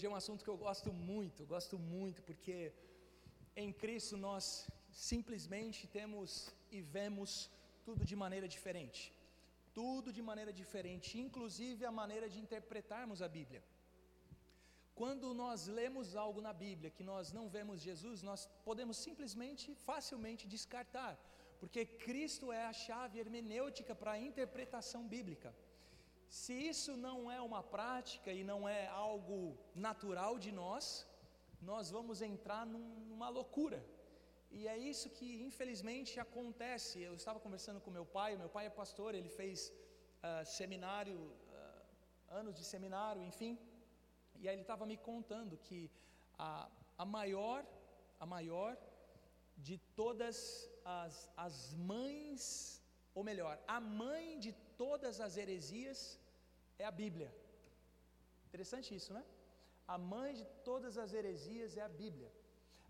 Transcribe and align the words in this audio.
hoje 0.00 0.08
é 0.08 0.14
um 0.16 0.22
assunto 0.22 0.44
que 0.44 0.52
eu 0.52 0.60
gosto 0.66 0.90
muito, 1.08 1.44
gosto 1.54 1.76
muito, 1.78 2.18
porque 2.28 2.56
em 3.62 3.70
Cristo 3.80 4.14
nós 4.26 4.44
simplesmente 5.08 5.80
temos 5.96 6.28
e 6.76 6.78
vemos 6.96 7.30
tudo 7.86 8.02
de 8.10 8.16
maneira 8.22 8.48
diferente. 8.54 9.00
Tudo 9.80 10.08
de 10.18 10.22
maneira 10.30 10.52
diferente, 10.60 11.18
inclusive 11.24 11.84
a 11.84 11.92
maneira 12.00 12.30
de 12.34 12.38
interpretarmos 12.44 13.20
a 13.26 13.28
Bíblia. 13.28 13.62
Quando 15.00 15.34
nós 15.42 15.66
lemos 15.80 16.16
algo 16.24 16.40
na 16.48 16.54
Bíblia 16.66 16.94
que 16.96 17.04
nós 17.12 17.30
não 17.38 17.46
vemos 17.56 17.82
Jesus, 17.88 18.22
nós 18.30 18.48
podemos 18.68 18.96
simplesmente, 19.06 19.74
facilmente 19.90 20.48
descartar, 20.56 21.14
porque 21.60 21.84
Cristo 22.06 22.50
é 22.60 22.64
a 22.64 22.72
chave 22.86 23.20
hermenêutica 23.22 23.94
para 23.94 24.12
a 24.12 24.22
interpretação 24.30 25.02
bíblica. 25.16 25.52
Se 26.38 26.54
isso 26.72 26.96
não 26.96 27.18
é 27.28 27.40
uma 27.40 27.60
prática 27.60 28.32
e 28.32 28.42
não 28.44 28.60
é 28.68 28.86
algo 28.86 29.58
natural 29.74 30.38
de 30.38 30.52
nós, 30.52 30.84
nós 31.60 31.90
vamos 31.90 32.22
entrar 32.22 32.64
numa 32.64 33.28
loucura. 33.28 33.84
E 34.52 34.68
é 34.68 34.76
isso 34.78 35.10
que 35.10 35.42
infelizmente 35.42 36.20
acontece. 36.20 37.00
Eu 37.00 37.14
estava 37.16 37.40
conversando 37.40 37.80
com 37.80 37.90
meu 37.90 38.06
pai, 38.06 38.36
meu 38.36 38.48
pai 38.48 38.66
é 38.66 38.70
pastor, 38.70 39.12
ele 39.14 39.28
fez 39.28 39.72
uh, 40.28 40.44
seminário, 40.46 41.18
uh, 41.18 42.34
anos 42.40 42.54
de 42.54 42.64
seminário, 42.64 43.22
enfim. 43.22 43.58
E 44.36 44.48
aí 44.48 44.54
ele 44.54 44.62
estava 44.62 44.86
me 44.86 44.96
contando 44.96 45.56
que 45.56 45.90
a, 46.38 46.70
a 46.96 47.04
maior, 47.04 47.66
a 48.20 48.24
maior 48.24 48.78
de 49.58 49.78
todas 49.96 50.70
as, 50.84 51.28
as 51.36 51.74
mães, 51.74 52.79
ou 53.14 53.22
melhor, 53.30 53.54
a 53.76 53.80
mãe 53.80 54.26
de 54.44 54.52
todas 54.82 55.20
as 55.26 55.36
heresias 55.42 55.98
é 56.78 56.84
a 56.90 56.94
Bíblia. 57.02 57.30
Interessante 58.48 58.88
isso, 58.98 59.12
né? 59.18 59.24
A 59.94 59.98
mãe 59.98 60.30
de 60.40 60.44
todas 60.68 60.96
as 61.02 61.12
heresias 61.18 61.76
é 61.80 61.82
a 61.88 61.92
Bíblia. 62.02 62.30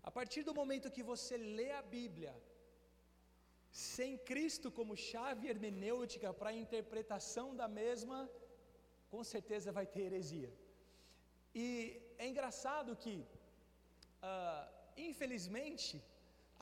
A 0.09 0.11
partir 0.17 0.43
do 0.47 0.53
momento 0.59 0.93
que 0.95 1.03
você 1.11 1.35
lê 1.59 1.69
a 1.71 1.83
Bíblia, 1.97 2.33
sem 3.71 4.11
Cristo 4.29 4.67
como 4.77 5.01
chave 5.09 5.47
hermenêutica 5.51 6.29
para 6.39 6.49
a 6.51 6.59
interpretação 6.63 7.47
da 7.61 7.67
mesma, 7.81 8.17
com 9.11 9.23
certeza 9.33 9.75
vai 9.77 9.85
ter 9.93 10.03
heresia. 10.09 10.51
E 11.63 11.65
é 12.17 12.27
engraçado 12.31 12.95
que, 13.03 13.15
uh, 14.31 14.65
infelizmente, 15.09 16.03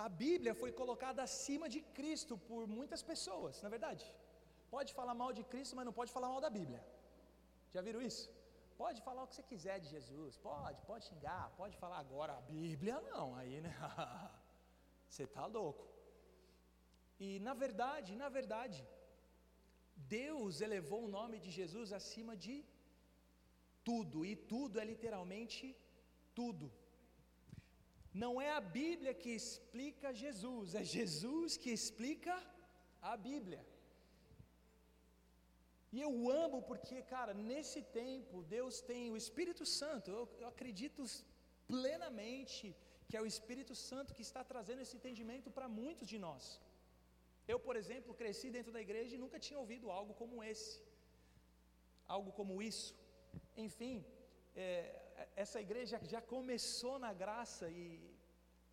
a 0.06 0.08
Bíblia 0.24 0.54
foi 0.62 0.72
colocada 0.80 1.22
acima 1.28 1.68
de 1.74 1.80
Cristo 1.98 2.34
por 2.50 2.62
muitas 2.78 3.02
pessoas, 3.12 3.62
na 3.62 3.68
é 3.70 3.74
verdade. 3.76 4.06
Pode 4.76 4.92
falar 4.98 5.16
mal 5.22 5.32
de 5.38 5.44
Cristo, 5.52 5.76
mas 5.78 5.88
não 5.88 5.96
pode 6.00 6.12
falar 6.16 6.30
mal 6.34 6.42
da 6.46 6.52
Bíblia. 6.58 6.82
Já 7.74 7.82
viram 7.88 8.02
isso? 8.10 8.26
Pode 8.84 9.00
falar 9.08 9.22
o 9.24 9.28
que 9.30 9.36
você 9.36 9.46
quiser 9.52 9.78
de 9.84 9.90
Jesus, 9.96 10.38
pode, 10.50 10.80
pode 10.90 11.04
xingar, 11.10 11.44
pode 11.62 11.76
falar 11.84 12.00
agora 12.06 12.34
a 12.38 12.44
Bíblia 12.54 12.96
não, 13.12 13.26
aí 13.40 13.56
né? 13.66 13.74
você 15.10 15.24
está 15.30 15.46
louco. 15.58 15.86
E 17.26 17.30
na 17.48 17.54
verdade, 17.64 18.16
na 18.24 18.30
verdade, 18.40 18.82
Deus 20.18 20.62
elevou 20.68 21.02
o 21.06 21.14
nome 21.20 21.40
de 21.46 21.52
Jesus 21.60 21.92
acima 22.00 22.36
de 22.46 22.56
tudo, 23.90 24.26
e 24.32 24.34
tudo 24.54 24.80
é 24.80 24.86
literalmente 24.94 25.76
tudo. 26.40 26.72
Não 28.24 28.32
é 28.46 28.50
a 28.60 28.62
Bíblia 28.82 29.14
que 29.22 29.32
explica 29.42 30.14
Jesus, 30.24 30.76
é 30.82 30.84
Jesus 30.98 31.58
que 31.64 31.72
explica 31.80 32.36
a 33.12 33.16
Bíblia. 33.30 33.62
E 35.96 36.00
eu 36.08 36.12
amo 36.44 36.60
porque, 36.70 36.98
cara, 37.14 37.34
nesse 37.52 37.82
tempo 38.02 38.44
Deus 38.56 38.76
tem 38.90 39.04
o 39.14 39.18
Espírito 39.24 39.66
Santo, 39.80 40.08
eu, 40.18 40.24
eu 40.42 40.48
acredito 40.54 41.04
plenamente 41.74 42.66
que 43.08 43.18
é 43.18 43.22
o 43.22 43.30
Espírito 43.34 43.74
Santo 43.90 44.14
que 44.18 44.26
está 44.28 44.42
trazendo 44.52 44.82
esse 44.84 44.96
entendimento 44.98 45.50
para 45.58 45.68
muitos 45.80 46.08
de 46.14 46.20
nós. 46.26 46.44
Eu, 47.52 47.60
por 47.68 47.76
exemplo, 47.82 48.20
cresci 48.22 48.50
dentro 48.56 48.72
da 48.76 48.82
igreja 48.88 49.16
e 49.16 49.24
nunca 49.24 49.40
tinha 49.46 49.62
ouvido 49.64 49.90
algo 50.00 50.14
como 50.22 50.44
esse, 50.52 50.74
algo 52.16 52.32
como 52.40 52.62
isso. 52.72 52.92
Enfim, 53.66 53.96
é, 54.56 54.66
essa 55.44 55.60
igreja 55.66 56.00
já 56.14 56.22
começou 56.34 56.96
na 57.06 57.12
graça 57.24 57.66
e 57.70 57.84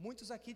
muitos 0.05 0.31
aqui 0.37 0.53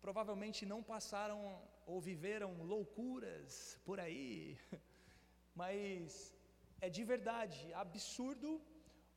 provavelmente 0.00 0.66
não 0.72 0.80
passaram 0.92 1.38
ou 1.86 2.00
viveram 2.00 2.50
loucuras 2.72 3.78
por 3.86 3.98
aí, 4.04 4.58
mas 5.62 6.34
é 6.80 6.88
de 6.96 7.04
verdade 7.12 7.60
absurdo 7.84 8.50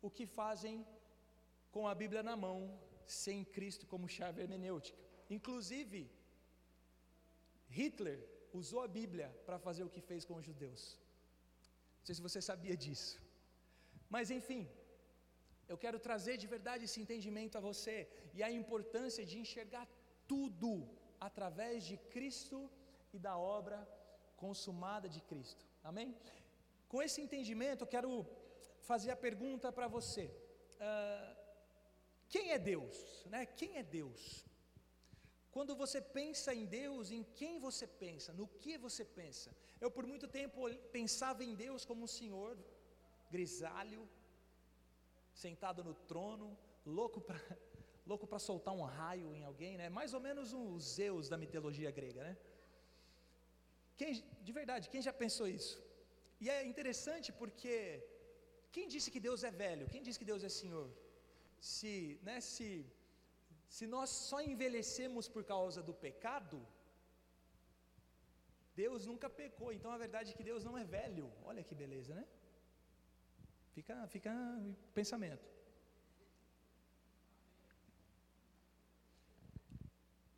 o 0.02 0.10
que 0.18 0.26
fazem 0.40 0.76
com 1.72 1.88
a 1.92 1.96
Bíblia 2.02 2.24
na 2.30 2.36
mão, 2.46 2.58
sem 3.06 3.40
Cristo 3.56 3.86
como 3.92 4.14
chave 4.18 4.42
hermenêutica. 4.44 5.02
Inclusive, 5.38 6.02
Hitler 7.78 8.20
usou 8.54 8.82
a 8.84 8.88
Bíblia 9.00 9.28
para 9.46 9.58
fazer 9.68 9.84
o 9.84 9.94
que 9.96 10.02
fez 10.10 10.24
com 10.28 10.36
os 10.40 10.46
judeus. 10.50 10.84
Não 12.00 12.06
sei 12.08 12.16
se 12.16 12.26
você 12.28 12.42
sabia 12.50 12.78
disso. 12.86 13.14
Mas 14.16 14.30
enfim, 14.38 14.62
eu 15.68 15.78
quero 15.84 16.00
trazer 16.08 16.36
de 16.38 16.48
verdade 16.56 16.86
esse 16.86 17.00
entendimento 17.04 17.58
a 17.58 17.66
você 17.70 17.96
e 18.34 18.44
a 18.44 18.52
importância 18.62 19.24
de 19.26 19.38
enxergar 19.44 19.86
tudo 20.28 20.72
através 21.20 21.84
de 21.90 21.98
Cristo 22.16 22.70
e 23.14 23.20
da 23.28 23.36
obra 23.38 23.80
consumada 24.44 25.08
de 25.16 25.22
Cristo. 25.22 25.66
Amém? 25.84 26.10
Com 26.92 27.02
esse 27.02 27.20
entendimento, 27.26 27.84
eu 27.84 27.92
quero 27.96 28.12
fazer 28.90 29.12
a 29.12 29.22
pergunta 29.28 29.72
para 29.78 29.88
você: 29.88 30.26
uh, 30.90 31.36
quem 32.34 32.52
é 32.52 32.60
Deus? 32.60 32.98
Né? 33.34 33.46
Quem 33.46 33.78
é 33.78 33.84
Deus? 33.84 34.46
Quando 35.56 35.74
você 35.82 36.00
pensa 36.02 36.54
em 36.54 36.66
Deus, 36.66 37.12
em 37.18 37.24
quem 37.40 37.60
você 37.60 37.88
pensa? 37.88 38.34
No 38.34 38.48
que 38.62 38.78
você 38.78 39.06
pensa? 39.06 39.56
Eu, 39.80 39.90
por 39.90 40.06
muito 40.06 40.28
tempo, 40.28 40.70
pensava 40.92 41.44
em 41.46 41.54
Deus 41.56 41.86
como 41.86 42.04
um 42.04 42.14
senhor 42.20 42.58
grisalho, 43.32 44.02
sentado 45.44 45.84
no 45.88 45.94
trono, 46.12 46.48
louco 46.98 47.20
para 47.28 47.40
louco 48.12 48.26
soltar 48.50 48.74
um 48.80 48.86
raio 48.98 49.30
em 49.38 49.44
alguém, 49.50 49.74
né? 49.82 49.88
Mais 50.00 50.12
ou 50.18 50.22
menos 50.28 50.54
um 50.60 50.68
Zeus 50.96 51.28
da 51.32 51.38
mitologia 51.44 51.92
grega, 52.00 52.22
né? 52.28 52.34
Quem, 54.00 54.12
de 54.48 54.54
verdade, 54.60 54.90
quem 54.94 55.02
já 55.08 55.14
pensou 55.24 55.48
isso? 55.60 55.76
E 56.44 56.50
é 56.56 56.60
interessante 56.72 57.30
porque 57.42 57.74
quem 58.76 58.88
disse 58.94 59.10
que 59.14 59.22
Deus 59.28 59.44
é 59.50 59.52
velho? 59.66 59.90
Quem 59.94 60.04
disse 60.06 60.20
que 60.22 60.32
Deus 60.32 60.44
é 60.44 60.52
Senhor? 60.62 60.88
Se, 61.74 62.20
né, 62.28 62.38
se, 62.54 62.68
se 63.76 63.86
nós 63.96 64.10
só 64.30 64.40
envelhecemos 64.52 65.28
por 65.36 65.44
causa 65.54 65.82
do 65.90 65.94
pecado, 66.06 66.58
Deus 68.84 69.06
nunca 69.12 69.30
pecou. 69.42 69.72
Então 69.78 69.92
a 69.92 70.02
verdade 70.06 70.32
é 70.32 70.38
que 70.40 70.48
Deus 70.52 70.64
não 70.68 70.78
é 70.78 70.84
velho. 70.98 71.28
Olha 71.52 71.64
que 71.64 71.76
beleza, 71.84 72.14
né? 72.20 72.26
Fica, 73.76 73.96
fica 74.14 74.34
pensamento. 74.98 75.46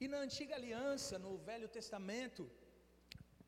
E 0.02 0.08
na 0.14 0.20
antiga 0.25 0.53
aliança, 0.56 1.20
no 1.25 1.34
Velho 1.50 1.68
Testamento, 1.78 2.44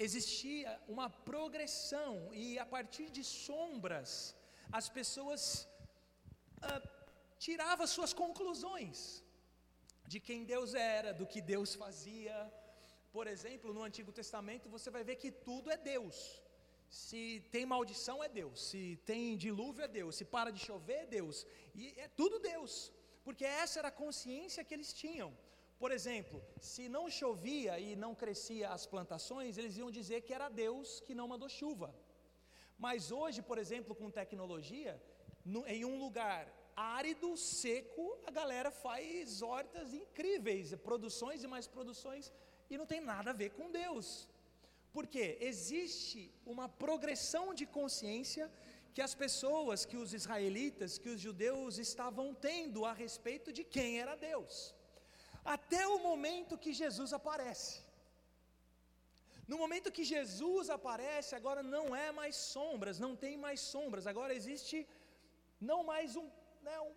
existia 0.07 0.69
uma 0.95 1.07
progressão, 1.31 2.13
e 2.43 2.59
a 2.65 2.67
partir 2.75 3.07
de 3.17 3.23
sombras, 3.23 4.11
as 4.79 4.87
pessoas 4.97 5.41
ah, 6.61 6.81
tiravam 7.45 7.87
suas 7.87 8.13
conclusões 8.23 9.23
de 10.11 10.19
quem 10.27 10.45
Deus 10.53 10.73
era, 10.97 11.11
do 11.21 11.25
que 11.31 11.41
Deus 11.53 11.73
fazia. 11.83 12.35
Por 13.17 13.25
exemplo, 13.33 13.73
no 13.77 13.83
Antigo 13.89 14.11
Testamento, 14.21 14.73
você 14.77 14.91
vai 14.97 15.03
ver 15.09 15.17
que 15.23 15.31
tudo 15.49 15.71
é 15.71 15.77
Deus. 15.77 16.17
Se 16.89 17.41
tem 17.51 17.65
maldição 17.65 18.23
é 18.23 18.27
Deus, 18.27 18.61
se 18.69 18.99
tem 19.05 19.37
dilúvio 19.37 19.83
é 19.83 19.87
Deus, 19.87 20.15
se 20.15 20.25
para 20.25 20.51
de 20.51 20.59
chover 20.59 21.01
é 21.03 21.05
Deus, 21.05 21.45
e 21.75 21.93
é 21.97 22.07
tudo 22.07 22.39
Deus, 22.39 22.91
porque 23.23 23.45
essa 23.45 23.77
era 23.79 23.89
a 23.89 23.99
consciência 24.03 24.63
que 24.63 24.73
eles 24.73 24.91
tinham. 24.91 25.31
Por 25.77 25.91
exemplo, 25.91 26.43
se 26.59 26.89
não 26.89 27.09
chovia 27.09 27.79
e 27.79 27.95
não 27.95 28.13
crescia 28.13 28.69
as 28.69 28.85
plantações, 28.85 29.57
eles 29.57 29.77
iam 29.77 29.91
dizer 29.91 30.21
que 30.21 30.33
era 30.33 30.49
Deus 30.49 30.99
que 30.99 31.13
não 31.13 31.27
mandou 31.27 31.47
chuva. 31.47 31.93
Mas 32.77 33.11
hoje, 33.11 33.41
por 33.41 33.57
exemplo, 33.57 33.93
com 33.93 34.09
tecnologia, 34.09 35.01
no, 35.45 35.65
em 35.67 35.85
um 35.85 35.97
lugar 35.99 36.51
árido, 36.75 37.37
seco, 37.37 38.17
a 38.25 38.31
galera 38.31 38.71
faz 38.71 39.41
hortas 39.41 39.93
incríveis, 39.93 40.73
produções 40.75 41.43
e 41.43 41.47
mais 41.47 41.67
produções, 41.67 42.31
e 42.69 42.77
não 42.77 42.85
tem 42.85 42.99
nada 42.99 43.31
a 43.31 43.33
ver 43.33 43.51
com 43.51 43.69
Deus. 43.69 44.27
Porque 44.99 45.23
existe 45.51 46.21
uma 46.53 46.67
progressão 46.83 47.45
de 47.59 47.65
consciência 47.77 48.45
que 48.93 49.03
as 49.07 49.13
pessoas, 49.23 49.85
que 49.89 49.97
os 50.03 50.13
israelitas, 50.19 50.97
que 51.03 51.11
os 51.13 51.19
judeus 51.25 51.73
estavam 51.87 52.27
tendo 52.47 52.79
a 52.91 52.93
respeito 53.03 53.49
de 53.57 53.63
quem 53.75 53.89
era 54.03 54.15
Deus. 54.29 54.53
Até 55.55 55.81
o 55.95 55.99
momento 56.07 56.61
que 56.63 56.73
Jesus 56.81 57.11
aparece. 57.19 57.75
No 59.51 59.57
momento 59.63 59.95
que 59.97 60.05
Jesus 60.15 60.65
aparece, 60.77 61.31
agora 61.41 61.61
não 61.75 61.85
é 62.05 62.09
mais 62.21 62.35
sombras, 62.55 63.03
não 63.05 63.13
tem 63.23 63.35
mais 63.45 63.59
sombras, 63.73 64.07
agora 64.13 64.37
existe 64.39 64.79
não 65.69 65.79
mais 65.91 66.15
um, 66.21 66.27
né, 66.67 66.77
um 66.87 66.93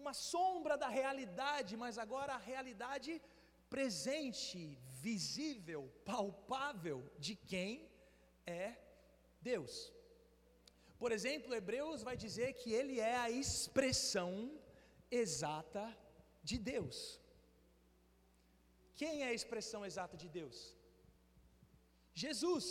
uma 0.00 0.12
sombra 0.12 0.74
da 0.82 0.88
realidade, 1.00 1.72
mas 1.82 1.98
agora 2.04 2.32
a 2.34 2.44
realidade 2.52 3.12
presente, 3.74 4.60
visível, 5.06 5.82
palpável 6.12 6.98
de 7.26 7.34
quem 7.50 7.72
é 8.62 8.66
Deus. 9.50 9.72
Por 11.02 11.10
exemplo, 11.16 11.56
Hebreus 11.58 12.02
vai 12.08 12.16
dizer 12.24 12.48
que 12.60 12.70
ele 12.80 12.96
é 13.12 13.16
a 13.24 13.30
expressão 13.42 14.32
exata 15.22 15.84
de 16.48 16.56
Deus. 16.72 16.96
Quem 19.00 19.14
é 19.24 19.28
a 19.28 19.38
expressão 19.40 19.80
exata 19.90 20.16
de 20.22 20.28
Deus? 20.38 20.56
Jesus. 22.24 22.66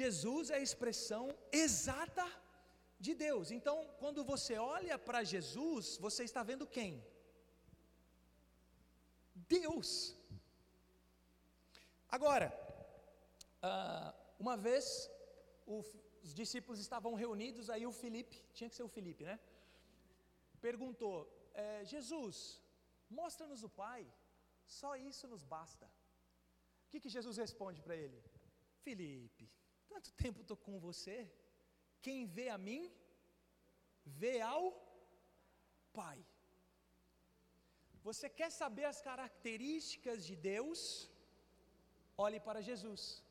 Jesus 0.00 0.50
é 0.54 0.56
a 0.58 0.66
expressão 0.68 1.24
exata 1.64 2.26
de 3.06 3.12
Deus. 3.26 3.50
Então, 3.56 3.76
quando 4.02 4.20
você 4.32 4.54
olha 4.78 4.96
para 5.08 5.28
Jesus, 5.34 5.98
você 6.06 6.22
está 6.28 6.42
vendo 6.50 6.66
quem? 6.78 6.92
Deus. 9.58 9.88
Agora, 12.16 12.48
ah, 13.68 14.14
uma 14.38 14.56
vez 14.56 14.84
os 16.24 16.32
discípulos 16.40 16.78
estavam 16.78 17.12
reunidos, 17.22 17.70
aí 17.74 17.84
o 17.86 17.94
Felipe, 18.02 18.36
tinha 18.56 18.68
que 18.70 18.76
ser 18.78 18.84
o 18.88 18.94
Felipe, 18.96 19.24
né? 19.30 19.36
Perguntou: 20.66 21.16
é, 21.62 21.84
Jesus, 21.92 22.36
mostra-nos 23.20 23.62
o 23.68 23.70
Pai, 23.82 24.02
só 24.64 24.90
isso 25.10 25.26
nos 25.32 25.44
basta. 25.54 25.86
O 26.84 26.88
que, 26.90 27.00
que 27.00 27.14
Jesus 27.16 27.36
responde 27.44 27.82
para 27.86 27.96
ele? 27.96 28.20
Felipe, 28.84 29.50
tanto 29.88 30.12
tempo 30.24 30.42
estou 30.42 30.58
com 30.66 30.78
você, 30.78 31.16
quem 32.00 32.26
vê 32.26 32.48
a 32.48 32.58
mim, 32.68 32.84
vê 34.04 34.36
ao 34.40 34.64
Pai. 35.92 36.20
Você 38.08 38.28
quer 38.28 38.52
saber 38.62 38.84
as 38.92 39.00
características 39.08 40.24
de 40.28 40.36
Deus? 40.36 41.10
Olhe 42.16 42.38
para 42.38 42.60
Jesus. 42.68 43.22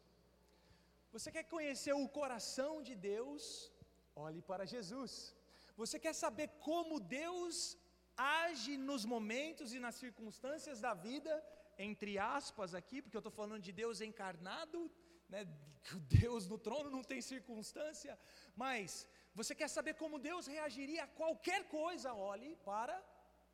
Você 1.14 1.32
quer 1.32 1.44
conhecer 1.44 1.94
o 1.94 2.08
coração 2.20 2.82
de 2.82 2.96
Deus? 2.96 3.72
Olhe 4.16 4.42
para 4.42 4.66
Jesus. 4.66 5.36
Você 5.82 5.98
quer 6.00 6.14
saber 6.14 6.48
como 6.60 7.00
Deus 7.00 7.78
age 8.18 8.76
nos 8.78 9.06
momentos 9.06 9.74
e 9.74 9.80
nas 9.80 9.96
circunstâncias 9.96 10.82
da 10.82 10.94
vida? 10.94 11.34
Entre 11.78 12.20
aspas 12.20 12.76
aqui, 12.76 13.02
porque 13.02 13.18
eu 13.18 13.26
estou 13.26 13.32
falando 13.32 13.64
de 13.68 13.72
Deus 13.72 14.02
encarnado, 14.02 14.92
né, 15.30 15.48
Deus 16.22 16.48
no 16.48 16.58
trono 16.58 16.90
não 16.90 17.04
tem 17.04 17.22
circunstância, 17.22 18.20
mas 18.56 19.08
você 19.34 19.56
quer 19.56 19.68
saber 19.68 19.96
como 19.96 20.20
Deus 20.20 20.46
reagiria 20.46 21.04
a 21.06 21.08
qualquer 21.22 21.68
coisa? 21.68 22.14
Olhe 22.14 22.56
para 22.58 22.96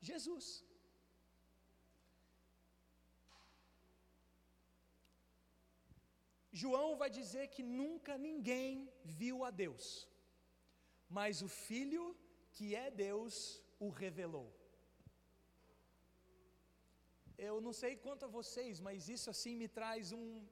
Jesus. 0.02 0.66
João 6.52 6.96
vai 6.96 7.10
dizer 7.10 7.48
que 7.48 7.64
nunca 7.64 8.18
ninguém 8.18 8.92
viu 9.04 9.44
a 9.44 9.52
Deus, 9.52 10.08
mas 11.08 11.42
o 11.42 11.48
Filho, 11.48 12.16
que 12.52 12.76
é 12.76 12.90
Deus, 12.90 13.62
o 13.80 13.90
revelou. 13.90 14.50
Eu 17.38 17.62
não 17.62 17.72
sei 17.72 17.96
quanto 17.96 18.26
a 18.26 18.34
vocês, 18.40 18.80
mas 18.80 19.08
isso 19.08 19.30
assim 19.30 19.56
me 19.56 19.68
traz 19.68 20.12
um, 20.12 20.46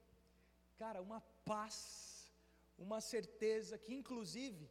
cara, 0.78 1.02
uma 1.02 1.20
paz, 1.52 2.32
uma 2.78 3.02
certeza 3.02 3.78
que, 3.78 3.94
inclusive, 3.94 4.70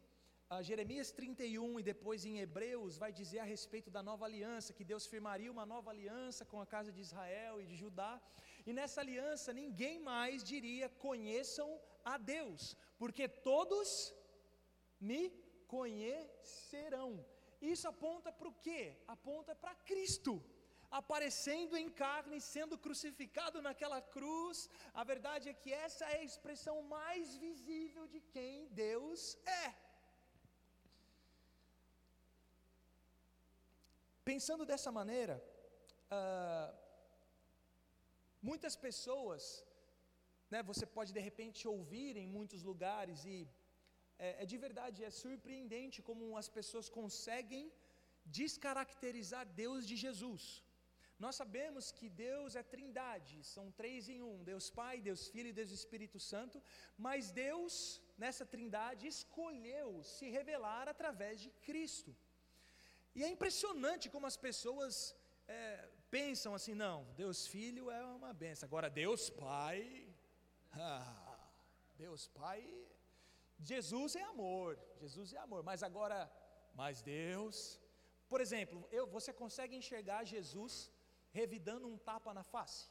a 0.49 0.61
Jeremias 0.61 1.11
31 1.11 1.79
e 1.79 1.83
depois 1.83 2.25
em 2.25 2.39
Hebreus 2.39 2.97
vai 2.97 3.11
dizer 3.11 3.39
a 3.39 3.43
respeito 3.43 3.91
da 3.91 4.01
nova 4.01 4.25
aliança, 4.25 4.73
que 4.73 4.85
Deus 4.91 5.05
firmaria 5.05 5.51
uma 5.51 5.65
nova 5.65 5.91
aliança 5.91 6.45
com 6.45 6.61
a 6.61 6.65
casa 6.65 6.91
de 6.91 7.01
Israel 7.01 7.61
e 7.61 7.65
de 7.65 7.75
Judá, 7.75 8.13
e 8.67 8.73
nessa 8.77 8.99
aliança 9.03 9.57
ninguém 9.61 9.97
mais 10.11 10.43
diria: 10.51 10.87
conheçam 11.07 11.69
a 12.13 12.15
Deus, 12.17 12.61
porque 13.01 13.25
todos 13.51 13.89
me 15.09 15.23
conhecerão. 15.75 17.09
Isso 17.73 17.87
aponta 17.93 18.29
para 18.39 18.49
o 18.51 18.57
quê? 18.65 18.81
Aponta 19.15 19.53
para 19.63 19.73
Cristo 19.91 20.33
aparecendo 20.99 21.75
em 21.75 21.89
carne, 21.89 22.39
sendo 22.39 22.77
crucificado 22.77 23.61
naquela 23.61 24.01
cruz. 24.01 24.69
A 24.93 25.03
verdade 25.03 25.49
é 25.49 25.53
que 25.53 25.71
essa 25.73 26.05
é 26.05 26.19
a 26.19 26.23
expressão 26.23 26.81
mais 26.81 27.35
visível 27.37 28.07
de 28.07 28.21
quem 28.35 28.67
Deus 28.69 29.37
é. 29.63 29.75
Pensando 34.23 34.65
dessa 34.65 34.91
maneira, 34.91 35.35
uh, 36.11 36.86
muitas 38.41 38.75
pessoas, 38.75 39.65
né, 40.49 40.61
você 40.63 40.85
pode 40.85 41.11
de 41.17 41.19
repente 41.29 41.67
ouvir 41.67 42.15
em 42.17 42.27
muitos 42.27 42.63
lugares, 42.63 43.25
e 43.25 43.47
é, 44.19 44.43
é 44.43 44.45
de 44.45 44.57
verdade, 44.57 45.03
é 45.03 45.09
surpreendente 45.09 46.01
como 46.01 46.37
as 46.41 46.49
pessoas 46.57 46.89
conseguem 46.89 47.71
descaracterizar 48.25 49.45
Deus 49.63 49.87
de 49.89 49.95
Jesus. 50.05 50.63
Nós 51.23 51.35
sabemos 51.41 51.91
que 51.97 52.07
Deus 52.09 52.55
é 52.55 52.63
trindade, 52.73 53.35
são 53.55 53.65
três 53.79 54.07
em 54.13 54.21
um: 54.21 54.43
Deus 54.51 54.65
Pai, 54.79 54.95
Deus 55.09 55.21
Filho 55.33 55.49
e 55.49 55.57
Deus 55.59 55.71
Espírito 55.71 56.19
Santo, 56.31 56.61
mas 57.05 57.31
Deus, 57.31 57.73
nessa 58.23 58.45
trindade, 58.45 59.07
escolheu 59.07 60.03
se 60.15 60.27
revelar 60.37 60.87
através 60.87 61.35
de 61.45 61.49
Cristo. 61.67 62.15
E 63.17 63.23
é 63.23 63.29
impressionante 63.35 64.11
como 64.13 64.27
as 64.31 64.37
pessoas 64.47 65.15
é, 65.47 65.89
pensam 66.09 66.53
assim: 66.57 66.73
não, 66.73 66.97
Deus 67.21 67.39
Filho 67.47 67.85
é 67.91 68.03
uma 68.03 68.33
benção, 68.33 68.67
agora 68.67 68.89
Deus 68.89 69.29
Pai, 69.29 69.79
ah, 70.73 71.49
Deus 72.03 72.27
Pai, 72.27 72.61
Jesus 73.59 74.15
é 74.15 74.23
amor, 74.33 74.79
Jesus 75.01 75.33
é 75.33 75.39
amor, 75.39 75.63
mas 75.69 75.81
agora, 75.89 76.19
mas 76.81 77.01
Deus, 77.01 77.79
por 78.29 78.41
exemplo, 78.45 78.87
eu, 78.91 79.05
você 79.07 79.33
consegue 79.33 79.75
enxergar 79.75 80.23
Jesus 80.23 80.91
revidando 81.31 81.87
um 81.87 81.97
tapa 81.97 82.33
na 82.33 82.43
face? 82.43 82.83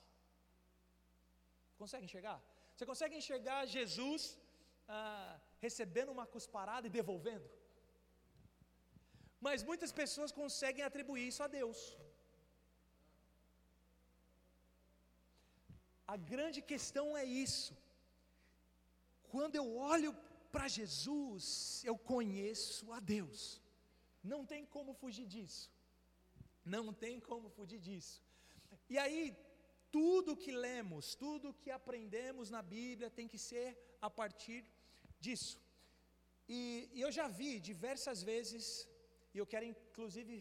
Consegue 1.79 2.07
enxergar? 2.09 2.39
Você 2.75 2.87
consegue 2.91 3.17
enxergar 3.17 3.67
Jesus 3.77 4.39
ah, 4.89 5.39
recebendo 5.67 6.13
uma 6.17 6.27
cusparada 6.35 6.87
e 6.87 6.95
devolvendo? 6.99 7.49
Mas 9.47 9.63
muitas 9.63 9.93
pessoas 10.01 10.33
conseguem 10.41 10.85
atribuir 10.85 11.29
isso 11.29 11.43
a 11.43 11.47
Deus. 11.47 11.79
A 16.15 16.17
grande 16.17 16.61
questão 16.73 17.17
é 17.17 17.25
isso. 17.25 17.77
Quando 19.33 19.57
eu 19.57 19.67
olho 19.77 20.13
para 20.53 20.69
Jesus, 20.69 21.83
eu 21.85 21.97
conheço 22.13 22.93
a 22.93 23.01
Deus. 23.15 23.61
Não 24.23 24.41
tem 24.53 24.65
como 24.65 24.93
fugir 24.95 25.27
disso. 25.35 25.65
Não 26.65 26.93
tem 26.93 27.19
como 27.21 27.49
fugir 27.57 27.81
disso. 27.89 28.17
E 28.89 28.97
aí, 28.99 29.37
tudo 29.91 30.37
que 30.37 30.53
lemos, 30.53 31.15
tudo 31.15 31.55
que 31.63 31.71
aprendemos 31.71 32.51
na 32.51 32.63
Bíblia 32.63 33.11
tem 33.19 33.29
que 33.33 33.39
ser 33.39 33.69
a 34.01 34.09
partir 34.09 34.65
disso. 35.19 35.61
E, 36.49 36.89
e 36.93 37.01
eu 37.01 37.11
já 37.11 37.27
vi 37.29 37.59
diversas 37.59 38.23
vezes, 38.23 38.89
e 39.35 39.39
eu 39.39 39.47
quero 39.47 39.65
inclusive 39.65 40.35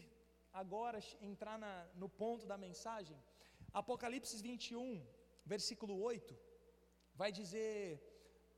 agora 0.52 0.98
entrar 1.20 1.58
na, 1.58 1.72
no 1.94 2.08
ponto 2.08 2.46
da 2.46 2.56
mensagem, 2.56 3.16
Apocalipse 3.72 4.40
21, 4.42 5.04
versículo 5.46 5.94
8, 6.02 6.36
vai 7.14 7.30
dizer, 7.30 8.00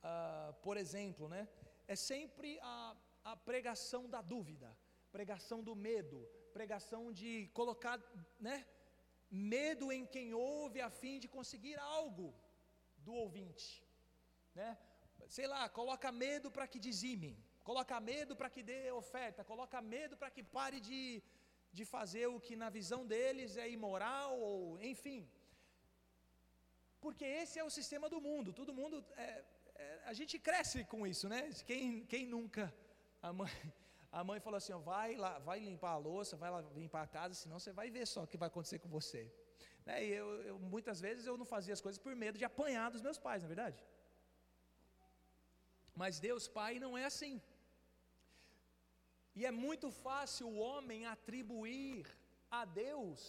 uh, 0.03 0.53
por 0.67 0.77
exemplo, 0.77 1.29
né, 1.29 1.47
é 1.87 1.95
sempre 1.95 2.59
a, 2.63 2.97
a 3.25 3.37
pregação 3.37 4.09
da 4.09 4.21
dúvida, 4.23 4.77
pregação 5.13 5.63
do 5.63 5.75
medo, 5.77 6.19
pregação 6.53 7.13
de 7.13 7.49
colocar, 7.59 7.97
né, 8.41 8.67
medo 9.31 9.93
em 9.93 10.05
quem 10.15 10.33
ouve 10.33 10.81
a 10.81 10.91
fim 10.91 11.19
de 11.19 11.29
conseguir 11.29 11.79
algo 11.79 12.35
do 12.99 13.13
ouvinte, 13.13 13.85
né? 14.55 14.77
Sei 15.37 15.47
lá, 15.47 15.69
coloca 15.69 16.11
medo 16.11 16.51
para 16.51 16.67
que 16.67 16.79
dizimem, 16.79 17.37
coloca 17.63 18.01
medo 18.01 18.35
para 18.35 18.49
que 18.49 18.63
dê 18.63 18.91
oferta, 18.91 19.45
coloca 19.45 19.81
medo 19.83 20.17
para 20.17 20.31
que 20.31 20.43
pare 20.43 20.81
de, 20.81 21.23
de 21.71 21.85
fazer 21.85 22.27
o 22.29 22.41
que 22.41 22.57
na 22.57 22.71
visão 22.71 23.07
deles 23.07 23.59
é 23.59 23.69
imoral 23.69 24.39
ou 24.41 24.81
enfim. 24.81 25.29
Porque 27.01 27.25
esse 27.25 27.59
é 27.59 27.65
o 27.65 27.71
sistema 27.71 28.09
do 28.09 28.21
mundo. 28.21 28.53
Todo 28.53 28.75
mundo 28.81 29.05
é, 29.17 29.45
é, 29.75 30.03
a 30.05 30.13
gente 30.13 30.39
cresce 30.39 30.85
com 30.85 31.07
isso, 31.07 31.29
né? 31.29 31.51
Quem, 31.67 32.05
quem 32.07 32.27
nunca 32.27 32.75
a 33.23 33.33
mãe 33.33 33.51
a 34.11 34.25
mãe 34.25 34.41
falou 34.41 34.59
assim: 34.59 34.73
ó, 34.73 34.79
vai 34.79 35.17
lá, 35.17 35.39
vai 35.39 35.59
limpar 35.61 35.93
a 35.93 35.99
louça, 35.99 36.37
vai 36.37 36.51
lá 36.51 36.61
limpar 36.75 37.03
a 37.03 37.07
casa, 37.07 37.35
senão 37.35 37.59
você 37.59 37.73
vai 37.73 37.91
ver 37.91 38.07
só 38.07 38.23
o 38.23 38.27
que 38.27 38.41
vai 38.43 38.49
acontecer 38.49 38.79
com 38.79 38.89
você. 38.89 39.23
Né? 39.87 40.05
E 40.07 40.11
eu, 40.13 40.29
eu, 40.51 40.59
muitas 40.59 41.01
vezes 41.01 41.27
eu 41.27 41.37
não 41.37 41.47
fazia 41.55 41.75
as 41.75 41.81
coisas 41.81 42.01
por 42.07 42.15
medo 42.15 42.39
de 42.39 42.45
apanhar 42.45 42.91
dos 42.91 43.03
meus 43.03 43.19
pais, 43.19 43.43
não 43.43 43.49
é 43.51 43.55
verdade? 43.55 43.85
Mas 46.01 46.21
Deus 46.21 46.47
Pai 46.47 46.79
não 46.79 46.97
é 46.97 47.05
assim. 47.05 47.41
E 49.39 49.45
é 49.47 49.51
muito 49.51 49.91
fácil 49.91 50.49
o 50.49 50.59
homem 50.59 51.07
atribuir 51.07 52.07
a 52.51 52.65
Deus 52.65 53.21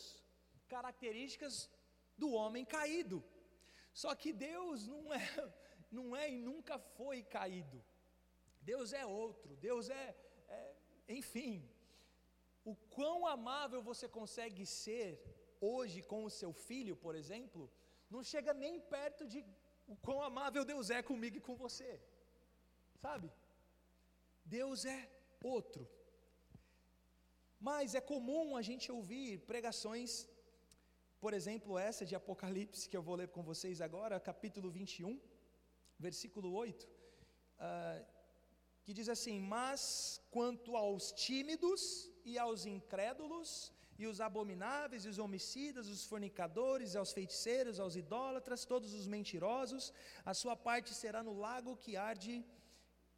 características 0.68 1.70
do 2.18 2.32
homem 2.32 2.64
caído. 2.66 3.24
Só 4.02 4.12
que 4.22 4.32
Deus 4.32 4.88
não 4.94 5.04
é, 5.22 5.24
não 5.98 6.08
é 6.22 6.26
e 6.34 6.38
nunca 6.50 6.76
foi 6.98 7.18
caído. 7.38 7.80
Deus 8.72 8.94
é 9.02 9.06
outro, 9.06 9.52
Deus 9.68 9.90
é, 9.90 10.06
é 10.48 10.76
enfim. 11.20 11.54
O 12.72 12.74
quão 12.96 13.18
amável 13.36 13.82
você 13.90 14.08
consegue 14.20 14.66
ser 14.84 15.10
hoje 15.72 16.00
com 16.12 16.22
o 16.24 16.34
seu 16.40 16.52
filho, 16.68 16.96
por 17.06 17.14
exemplo, 17.22 17.64
não 18.14 18.24
chega 18.32 18.54
nem 18.54 18.80
perto 18.96 19.28
de 19.32 19.40
o 19.94 19.96
quão 20.06 20.22
amável 20.30 20.64
Deus 20.64 20.90
é 20.98 21.02
comigo 21.12 21.38
e 21.38 21.46
com 21.48 21.56
você. 21.66 21.92
Sabe? 23.04 23.30
Deus 24.58 24.86
é 24.98 25.00
outro. 25.56 25.84
Mas 27.70 27.96
é 28.00 28.02
comum 28.14 28.56
a 28.56 28.62
gente 28.70 28.92
ouvir 28.98 29.40
pregações, 29.52 30.12
por 31.20 31.34
exemplo, 31.34 31.78
essa 31.78 32.06
de 32.06 32.16
Apocalipse, 32.16 32.88
que 32.90 32.96
eu 32.96 33.02
vou 33.02 33.16
ler 33.16 33.28
com 33.28 33.44
vocês 33.44 33.82
agora, 33.82 34.20
capítulo 34.20 34.70
21, 34.72 35.20
versículo 35.98 36.54
8, 36.54 36.84
uh, 36.84 36.90
ah, 37.60 38.02
que 38.84 38.94
diz 38.94 39.10
assim: 39.10 39.38
Mas 39.40 40.22
quanto 40.32 40.78
aos 40.78 41.12
tímidos 41.12 42.10
e 42.24 42.40
aos 42.40 42.66
incrédulos, 42.66 43.74
e 43.98 44.08
os 44.08 44.22
abomináveis, 44.22 45.04
e 45.04 45.10
os 45.10 45.20
homicidas, 45.20 45.88
os 45.88 46.06
fornicadores, 46.06 46.96
aos 46.96 47.12
feiticeiros, 47.12 47.82
aos 47.82 47.98
idólatras, 47.98 48.64
todos 48.64 48.94
os 48.94 49.06
mentirosos, 49.06 49.92
a 50.24 50.34
sua 50.34 50.56
parte 50.56 50.94
será 50.94 51.22
no 51.22 51.34
lago 51.38 51.76
que 51.76 51.98
arde 51.98 52.46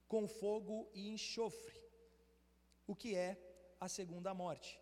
com 0.07 0.27
fogo 0.27 0.89
e 0.91 1.07
enxofre, 1.07 1.79
o 2.87 2.95
que 2.95 3.15
é 3.15 3.37
a 3.79 3.87
segunda 3.87 4.33
morte. 4.33 4.80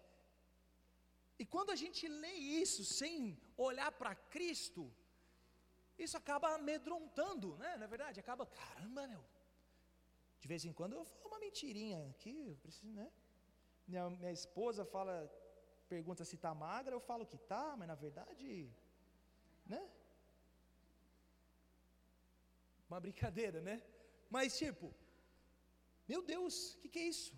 E 1.42 1.46
quando 1.46 1.72
a 1.72 1.78
gente 1.82 2.06
lê 2.08 2.34
isso 2.64 2.84
sem 2.84 3.40
olhar 3.56 3.92
para 4.00 4.14
Cristo, 4.14 4.94
isso 5.98 6.18
acaba 6.18 6.54
amedrontando, 6.56 7.58
né? 7.58 7.78
Na 7.78 7.86
é 7.86 7.88
verdade, 7.88 8.20
acaba, 8.20 8.46
caramba, 8.46 9.08
meu. 9.08 9.24
De 10.42 10.48
vez 10.48 10.66
em 10.66 10.74
quando 10.74 10.94
eu 10.94 11.06
falo 11.06 11.28
uma 11.30 11.40
mentirinha 11.40 12.00
aqui, 12.10 12.36
eu 12.50 12.58
preciso, 12.58 12.92
né? 12.94 13.10
Minha, 13.88 14.10
minha 14.10 14.32
esposa 14.32 14.84
fala, 14.86 15.14
pergunta 15.88 16.26
se 16.26 16.36
está 16.36 16.54
magra, 16.54 16.94
eu 16.94 17.00
falo 17.00 17.26
que 17.26 17.36
está, 17.36 17.76
mas 17.78 17.88
na 17.88 17.96
verdade, 17.96 18.70
né? 19.66 19.82
Uma 22.90 23.00
brincadeira, 23.00 23.62
né? 23.62 23.82
Mas 24.30 24.58
tipo, 24.58 24.94
meu 26.08 26.22
Deus, 26.22 26.76
o 26.76 26.80
que, 26.80 26.90
que 26.90 27.00
é 27.00 27.08
isso? 27.08 27.34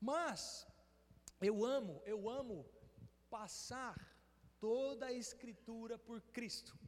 Mas 0.00 0.66
eu 1.42 1.64
amo, 1.64 2.02
eu 2.04 2.28
amo 2.28 2.66
passar 3.28 3.96
toda 4.60 5.06
a 5.06 5.12
escritura 5.12 5.98
por 5.98 6.20
Cristo. 6.36 6.78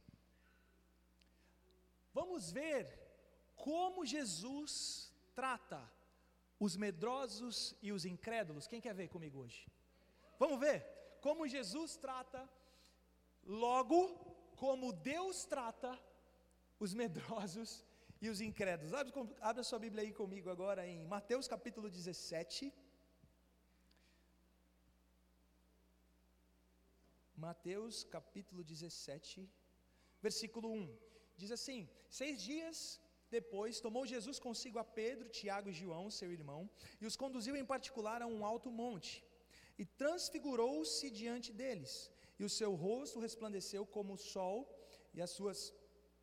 Vamos 2.13 2.51
ver 2.51 2.83
como 3.55 4.05
Jesus 4.05 5.13
trata 5.33 5.81
os 6.59 6.77
medrosos 6.77 7.75
e 7.81 7.91
os 7.91 8.05
incrédulos. 8.05 8.67
Quem 8.67 8.79
quer 8.79 8.93
ver 8.93 9.09
comigo 9.09 9.39
hoje? 9.39 9.67
Vamos 10.39 10.59
ver 10.59 10.85
como 11.21 11.47
Jesus 11.47 11.97
trata, 11.97 12.49
logo 13.43 13.99
como 14.55 14.93
Deus 14.93 15.45
trata 15.45 15.99
os 16.79 16.93
medrosos 16.93 17.83
e 18.21 18.29
os 18.29 18.39
incrédulos. 18.39 18.93
Abre, 18.93 19.13
abre 19.41 19.61
a 19.61 19.63
sua 19.63 19.79
Bíblia 19.79 20.03
aí 20.03 20.13
comigo 20.13 20.49
agora 20.49 20.87
em 20.87 21.05
Mateus 21.05 21.47
capítulo 21.47 21.89
17. 21.89 22.73
Mateus 27.37 28.03
capítulo 28.03 28.63
17, 28.63 29.49
versículo 30.21 30.71
1. 30.71 30.97
Diz 31.37 31.51
assim: 31.51 31.89
Seis 32.09 32.41
dias 32.41 32.99
depois 33.29 33.79
tomou 33.79 34.05
Jesus 34.05 34.39
consigo 34.39 34.79
a 34.79 34.83
Pedro, 34.83 35.29
Tiago 35.29 35.69
e 35.69 35.73
João, 35.73 36.09
seu 36.09 36.31
irmão, 36.31 36.69
e 37.01 37.05
os 37.05 37.15
conduziu 37.15 37.55
em 37.55 37.65
particular 37.65 38.21
a 38.21 38.27
um 38.27 38.45
alto 38.45 38.71
monte, 38.71 39.23
e 39.77 39.85
transfigurou-se 39.85 41.09
diante 41.09 41.51
deles, 41.51 42.11
e 42.39 42.43
o 42.45 42.49
seu 42.49 42.73
rosto 42.73 43.19
resplandeceu 43.19 43.85
como 43.85 44.13
o 44.13 44.17
sol, 44.17 44.57
e 45.13 45.21
as 45.21 45.31
suas 45.31 45.73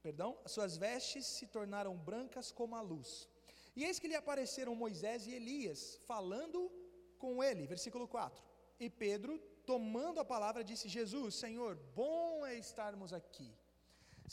perdão, 0.03 0.37
as 0.45 0.53
suas 0.53 0.77
vestes 0.77 1.27
se 1.27 1.47
tornaram 1.47 1.97
brancas 1.97 2.51
como 2.51 2.75
a 2.75 2.81
luz. 2.81 3.29
E 3.77 3.85
eis 3.85 3.99
que 3.99 4.09
lhe 4.09 4.17
apareceram 4.17 4.75
Moisés 4.75 5.27
e 5.27 5.33
Elias, 5.33 6.01
falando 6.07 6.71
com 7.19 7.43
ele, 7.43 7.67
versículo 7.67 8.09
4. 8.09 8.52
E 8.85 8.89
Pedro, 9.05 9.33
tomando 9.73 10.19
a 10.21 10.31
palavra, 10.35 10.69
disse: 10.71 10.95
Jesus, 10.99 11.31
Senhor, 11.43 11.73
bom 12.01 12.45
é 12.51 12.55
estarmos 12.67 13.11
aqui. 13.19 13.51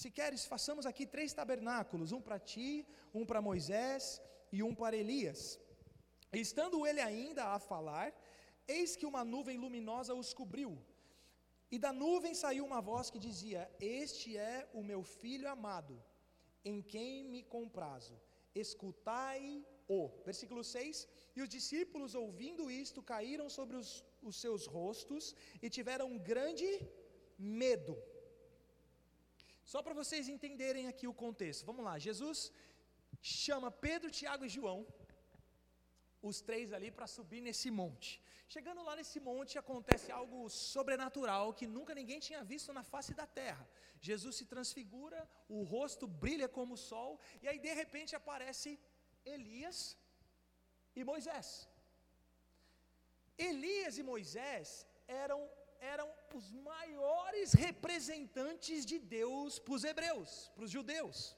Se 0.01 0.09
queres, 0.17 0.45
façamos 0.53 0.85
aqui 0.91 1.05
três 1.15 1.31
tabernáculos: 1.39 2.11
um 2.17 2.21
para 2.27 2.39
ti, 2.51 2.69
um 3.19 3.25
para 3.29 3.45
Moisés 3.49 4.03
e 4.51 4.63
um 4.67 4.73
para 4.81 4.99
Elias. 5.03 5.41
Estando 6.45 6.85
ele 6.89 7.01
ainda 7.09 7.43
a 7.55 7.59
falar, 7.71 8.07
eis 8.67 8.95
que 8.95 9.09
uma 9.11 9.23
nuvem 9.33 9.57
luminosa 9.65 10.13
os 10.21 10.33
cobriu 10.39 10.71
e 11.71 11.77
da 11.77 11.91
nuvem 11.93 12.33
saiu 12.33 12.65
uma 12.65 12.81
voz 12.81 13.09
que 13.11 13.19
dizia: 13.27 13.61
Este 13.79 14.35
é 14.35 14.67
o 14.73 14.83
meu 14.83 15.03
filho 15.03 15.47
amado, 15.47 15.95
em 16.65 16.81
quem 16.81 17.23
me 17.33 17.43
comprazo. 17.43 18.15
Escutai-o. 19.89 20.11
Versículo 20.29 20.63
6: 20.63 21.07
E 21.35 21.41
os 21.41 21.49
discípulos, 21.49 22.15
ouvindo 22.23 22.69
isto, 22.83 23.01
caíram 23.01 23.47
sobre 23.57 23.75
os, 23.81 23.89
os 24.21 24.35
seus 24.43 24.65
rostos 24.65 25.35
e 25.61 25.69
tiveram 25.77 26.07
um 26.13 26.19
grande 26.31 26.69
medo. 27.37 27.95
Só 29.71 29.81
para 29.85 29.93
vocês 30.01 30.29
entenderem 30.35 30.87
aqui 30.87 31.07
o 31.07 31.19
contexto, 31.25 31.65
vamos 31.65 31.83
lá. 31.87 31.97
Jesus 32.07 32.51
chama 33.21 33.69
Pedro, 33.71 34.09
Tiago 34.19 34.45
e 34.45 34.49
João, 34.57 34.79
os 36.29 36.37
três 36.47 36.73
ali, 36.77 36.89
para 36.97 37.07
subir 37.17 37.41
nesse 37.41 37.69
monte. 37.81 38.21
Chegando 38.53 38.83
lá 38.87 38.95
nesse 38.99 39.19
monte, 39.19 39.59
acontece 39.63 40.07
algo 40.19 40.49
sobrenatural 40.49 41.53
que 41.57 41.67
nunca 41.75 41.93
ninguém 41.99 42.19
tinha 42.27 42.43
visto 42.43 42.73
na 42.77 42.83
face 42.93 43.13
da 43.19 43.27
terra. 43.41 43.65
Jesus 44.07 44.35
se 44.39 44.45
transfigura, 44.53 45.19
o 45.47 45.61
rosto 45.73 46.07
brilha 46.07 46.47
como 46.57 46.73
o 46.73 46.83
sol, 46.91 47.11
e 47.43 47.47
aí 47.47 47.59
de 47.59 47.73
repente 47.81 48.15
aparece 48.21 48.71
Elias 49.25 49.97
e 50.95 51.03
Moisés. 51.03 51.67
Elias 53.37 53.97
e 53.97 54.03
Moisés 54.03 54.85
eram, 55.07 55.41
eram 55.79 56.07
os 56.33 56.51
maiores 56.51 57.53
representantes 57.53 58.85
de 58.85 58.99
Deus 58.99 59.59
para 59.59 59.73
os 59.73 59.83
hebreus, 59.83 60.51
para 60.55 60.65
os 60.65 60.71
judeus. 60.71 61.35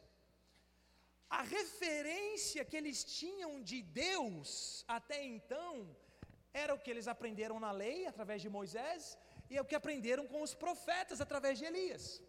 A 1.29 1.43
referência 1.43 2.65
que 2.65 2.75
eles 2.75 3.03
tinham 3.03 3.61
de 3.61 3.81
Deus 3.81 4.83
até 4.87 5.23
então 5.23 5.95
era 6.53 6.73
o 6.73 6.79
que 6.79 6.91
eles 6.91 7.07
aprenderam 7.07 7.59
na 7.59 7.71
lei, 7.71 8.05
através 8.05 8.41
de 8.41 8.49
Moisés, 8.49 9.17
e 9.49 9.57
é 9.57 9.61
o 9.61 9.65
que 9.69 9.75
aprenderam 9.75 10.27
com 10.27 10.41
os 10.41 10.53
profetas, 10.53 11.21
através 11.21 11.57
de 11.59 11.65
Elias. 11.65 12.21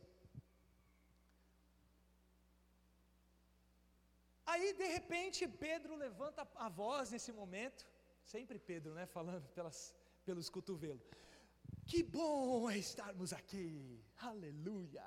Aí, 4.63 4.73
de 4.75 4.89
repente, 4.97 5.41
Pedro 5.49 5.97
levanta 5.97 6.43
a 6.55 6.69
voz 6.69 7.11
nesse 7.11 7.33
momento, 7.33 7.85
sempre 8.33 8.61
Pedro, 8.71 8.91
né, 8.99 9.07
falando 9.07 9.47
pelas, 9.57 9.79
pelos 10.25 10.49
cotovelos. 10.57 11.05
Que 11.85 12.01
bom 12.17 12.71
é 12.71 12.79
estarmos 12.79 13.33
aqui, 13.33 14.01
aleluia, 14.19 15.05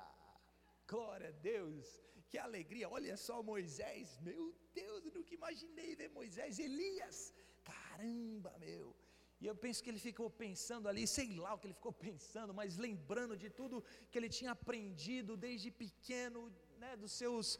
glória 0.86 1.30
a 1.30 1.38
Deus, 1.52 2.02
que 2.28 2.36
alegria, 2.36 2.86
olha 2.96 3.16
só 3.16 3.42
Moisés, 3.42 4.18
meu 4.28 4.54
Deus, 4.74 5.06
eu 5.06 5.12
nunca 5.16 5.32
imaginei 5.40 5.96
ver 5.96 6.10
Moisés, 6.10 6.58
Elias, 6.58 7.32
caramba, 7.64 8.54
meu, 8.58 8.94
e 9.40 9.46
eu 9.46 9.56
penso 9.64 9.82
que 9.82 9.88
ele 9.88 9.98
ficou 10.10 10.28
pensando 10.28 10.86
ali, 10.86 11.06
sei 11.06 11.34
lá 11.44 11.54
o 11.54 11.58
que 11.58 11.66
ele 11.68 11.80
ficou 11.80 11.94
pensando, 12.08 12.52
mas 12.52 12.76
lembrando 12.76 13.34
de 13.44 13.48
tudo 13.48 13.82
que 14.10 14.18
ele 14.18 14.28
tinha 14.28 14.50
aprendido 14.50 15.34
desde 15.34 15.70
pequeno, 15.70 16.54
né, 16.76 16.94
dos 16.94 17.12
seus 17.12 17.54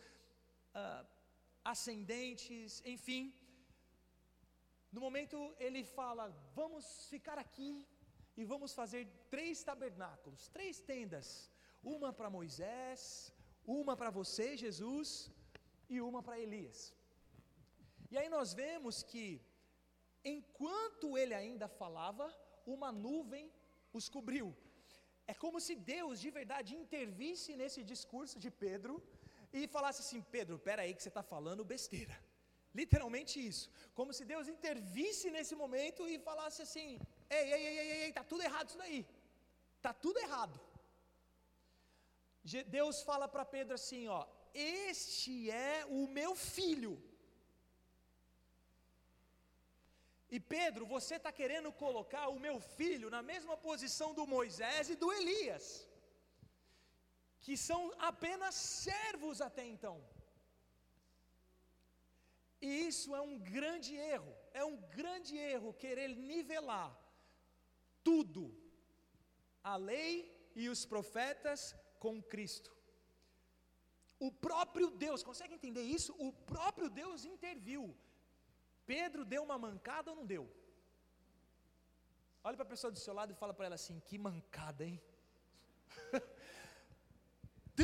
uh, 0.75 1.15
ascendentes, 1.73 2.82
enfim. 2.94 3.23
No 4.94 5.00
momento 5.06 5.38
ele 5.66 5.82
fala: 5.99 6.25
vamos 6.61 6.85
ficar 7.12 7.38
aqui 7.44 7.73
e 8.40 8.44
vamos 8.52 8.73
fazer 8.80 9.02
três 9.35 9.64
tabernáculos, 9.70 10.49
três 10.56 10.80
tendas: 10.92 11.26
uma 11.94 12.11
para 12.18 12.35
Moisés, 12.38 13.00
uma 13.78 13.94
para 14.00 14.11
você, 14.20 14.49
Jesus, 14.64 15.08
e 15.94 16.00
uma 16.08 16.23
para 16.26 16.40
Elias. 16.46 16.78
E 18.12 18.16
aí 18.18 18.28
nós 18.37 18.52
vemos 18.62 18.96
que 19.11 19.26
enquanto 20.35 21.16
ele 21.20 21.35
ainda 21.42 21.68
falava, 21.80 22.26
uma 22.75 22.90
nuvem 23.06 23.44
os 23.99 24.08
cobriu. 24.16 24.49
É 25.32 25.35
como 25.42 25.58
se 25.66 25.75
Deus 25.92 26.20
de 26.25 26.30
verdade 26.38 26.73
intervisse 26.82 27.50
nesse 27.61 27.82
discurso 27.92 28.37
de 28.44 28.50
Pedro 28.64 28.94
e 29.59 29.67
falasse 29.77 30.01
assim: 30.05 30.21
Pedro, 30.37 30.57
espera 30.57 30.83
aí 30.83 30.95
que 30.95 31.03
você 31.03 31.13
está 31.15 31.25
falando 31.35 31.71
besteira. 31.75 32.17
Literalmente 32.81 33.35
isso. 33.51 33.67
Como 33.99 34.13
se 34.19 34.25
Deus 34.33 34.47
intervisse 34.57 35.31
nesse 35.37 35.55
momento 35.63 36.09
e 36.13 36.19
falasse 36.31 36.61
assim: 36.67 36.89
ei, 37.39 37.45
ei, 37.55 37.63
ei, 37.71 37.79
ei, 37.79 37.91
ei, 38.05 38.13
tá 38.19 38.25
tudo 38.33 38.43
errado 38.49 38.69
isso 38.71 38.83
daí. 38.85 39.01
Tá 39.87 39.93
tudo 40.07 40.19
errado. 40.27 40.57
Deus 42.79 42.97
fala 43.11 43.27
para 43.35 43.45
Pedro 43.57 43.75
assim: 43.81 44.03
ó, 44.19 44.21
este 44.55 45.51
é 45.51 45.85
o 45.99 46.03
meu 46.19 46.33
filho. 46.55 46.95
E 50.35 50.39
Pedro, 50.41 50.85
você 50.95 51.15
está 51.17 51.31
querendo 51.41 51.71
colocar 51.73 52.29
o 52.29 52.41
meu 52.47 52.57
filho 52.61 53.09
na 53.17 53.23
mesma 53.23 53.57
posição 53.57 54.13
do 54.13 54.27
Moisés 54.27 54.91
e 54.91 54.97
do 55.03 55.13
Elias, 55.19 55.87
que 57.47 57.57
são 57.57 57.81
apenas 58.11 58.55
servos 58.57 59.41
até 59.49 59.65
então. 59.73 59.97
E 62.61 62.71
isso 62.88 63.15
é 63.19 63.21
um 63.21 63.38
grande 63.38 63.93
erro, 63.95 64.33
é 64.61 64.65
um 64.71 64.76
grande 64.99 65.35
erro 65.37 65.79
querer 65.85 66.09
nivelar 66.31 66.91
tudo, 68.09 68.43
a 69.62 69.76
lei 69.76 70.11
e 70.57 70.69
os 70.75 70.85
profetas 70.95 71.61
com 72.00 72.21
Cristo. 72.21 72.73
O 74.19 74.33
próprio 74.49 74.91
Deus, 74.91 75.23
consegue 75.31 75.55
entender 75.55 75.85
isso? 75.99 76.12
O 76.19 76.33
próprio 76.53 76.88
Deus 76.91 77.25
interviu. 77.25 77.83
Pedro 78.93 79.25
deu 79.25 79.45
uma 79.45 79.59
mancada 79.67 80.11
ou 80.11 80.17
não 80.17 80.26
deu? 80.35 80.45
Olha 82.43 82.57
para 82.57 82.67
a 82.67 82.75
pessoa 82.75 82.91
do 82.91 83.05
seu 83.07 83.15
lado 83.15 83.31
e 83.33 83.41
fala 83.43 83.55
para 83.55 83.67
ela 83.67 83.76
assim: 83.76 84.00
que 84.09 84.19
mancada, 84.19 84.85
hein? 84.85 85.00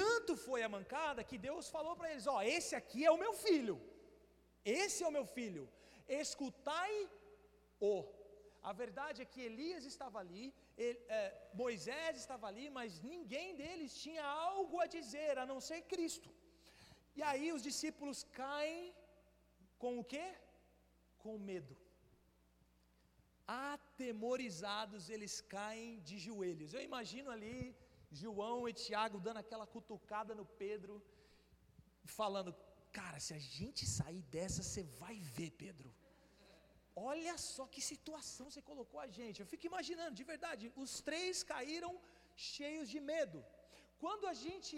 Tanto 0.00 0.32
foi 0.46 0.60
a 0.62 0.72
mancada 0.76 1.28
que 1.30 1.38
Deus 1.48 1.68
falou 1.76 1.94
para 1.96 2.10
eles: 2.12 2.26
ó, 2.26 2.38
esse 2.56 2.74
aqui 2.80 3.00
é 3.04 3.10
o 3.10 3.22
meu 3.24 3.34
filho. 3.46 3.76
Esse 4.64 5.02
é 5.02 5.08
o 5.08 5.16
meu 5.16 5.26
filho, 5.36 5.64
escutai-o. 6.08 7.94
A 8.70 8.72
verdade 8.72 9.20
é 9.22 9.30
que 9.32 9.40
Elias 9.48 9.84
estava 9.84 10.18
ali, 10.20 10.54
ele, 10.76 10.98
é, 11.08 11.22
Moisés 11.52 12.16
estava 12.16 12.46
ali, 12.46 12.66
mas 12.70 13.00
ninguém 13.12 13.56
deles 13.60 13.92
tinha 14.04 14.24
algo 14.24 14.78
a 14.80 14.86
dizer 14.86 15.36
a 15.36 15.44
não 15.44 15.60
ser 15.68 15.80
Cristo. 15.92 16.30
E 17.16 17.22
aí 17.30 17.52
os 17.52 17.62
discípulos 17.68 18.22
caem 18.40 18.94
com 19.82 19.98
o 19.98 20.04
quê? 20.04 20.26
Com 21.18 21.36
medo. 21.38 21.76
Atemorizados, 23.48 25.10
eles 25.10 25.40
caem 25.40 25.98
de 26.08 26.16
joelhos. 26.26 26.72
Eu 26.72 26.82
imagino 26.90 27.30
ali 27.32 27.76
João 28.20 28.68
e 28.68 28.72
Tiago 28.84 29.18
dando 29.26 29.40
aquela 29.42 29.66
cutucada 29.74 30.32
no 30.40 30.46
Pedro, 30.62 30.94
falando: 32.18 32.50
Cara, 32.98 33.18
se 33.26 33.32
a 33.38 33.42
gente 33.56 33.82
sair 33.98 34.22
dessa, 34.34 34.62
você 34.62 34.82
vai 35.02 35.16
ver, 35.36 35.50
Pedro. 35.64 35.90
Olha 36.94 37.34
só 37.38 37.64
que 37.72 37.88
situação 37.92 38.46
você 38.50 38.62
colocou 38.70 39.00
a 39.00 39.08
gente. 39.18 39.40
Eu 39.40 39.50
fico 39.52 39.66
imaginando, 39.70 40.18
de 40.20 40.26
verdade, 40.32 40.72
os 40.84 40.94
três 41.08 41.42
caíram 41.52 41.92
cheios 42.36 42.88
de 42.94 43.00
medo. 43.12 43.38
Quando 44.02 44.26
a 44.32 44.34
gente 44.44 44.76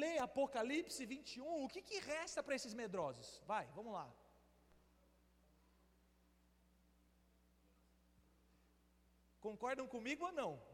lê 0.00 0.18
Apocalipse 0.18 1.06
21, 1.06 1.64
o 1.64 1.68
que, 1.68 1.82
que 1.88 1.98
resta 2.12 2.42
para 2.42 2.56
esses 2.58 2.74
medrosos? 2.82 3.28
Vai, 3.52 3.64
vamos 3.78 3.94
lá. 3.98 4.06
Concordam 9.40 9.86
comigo 9.94 10.24
ou 10.26 10.32
não? 10.40 10.71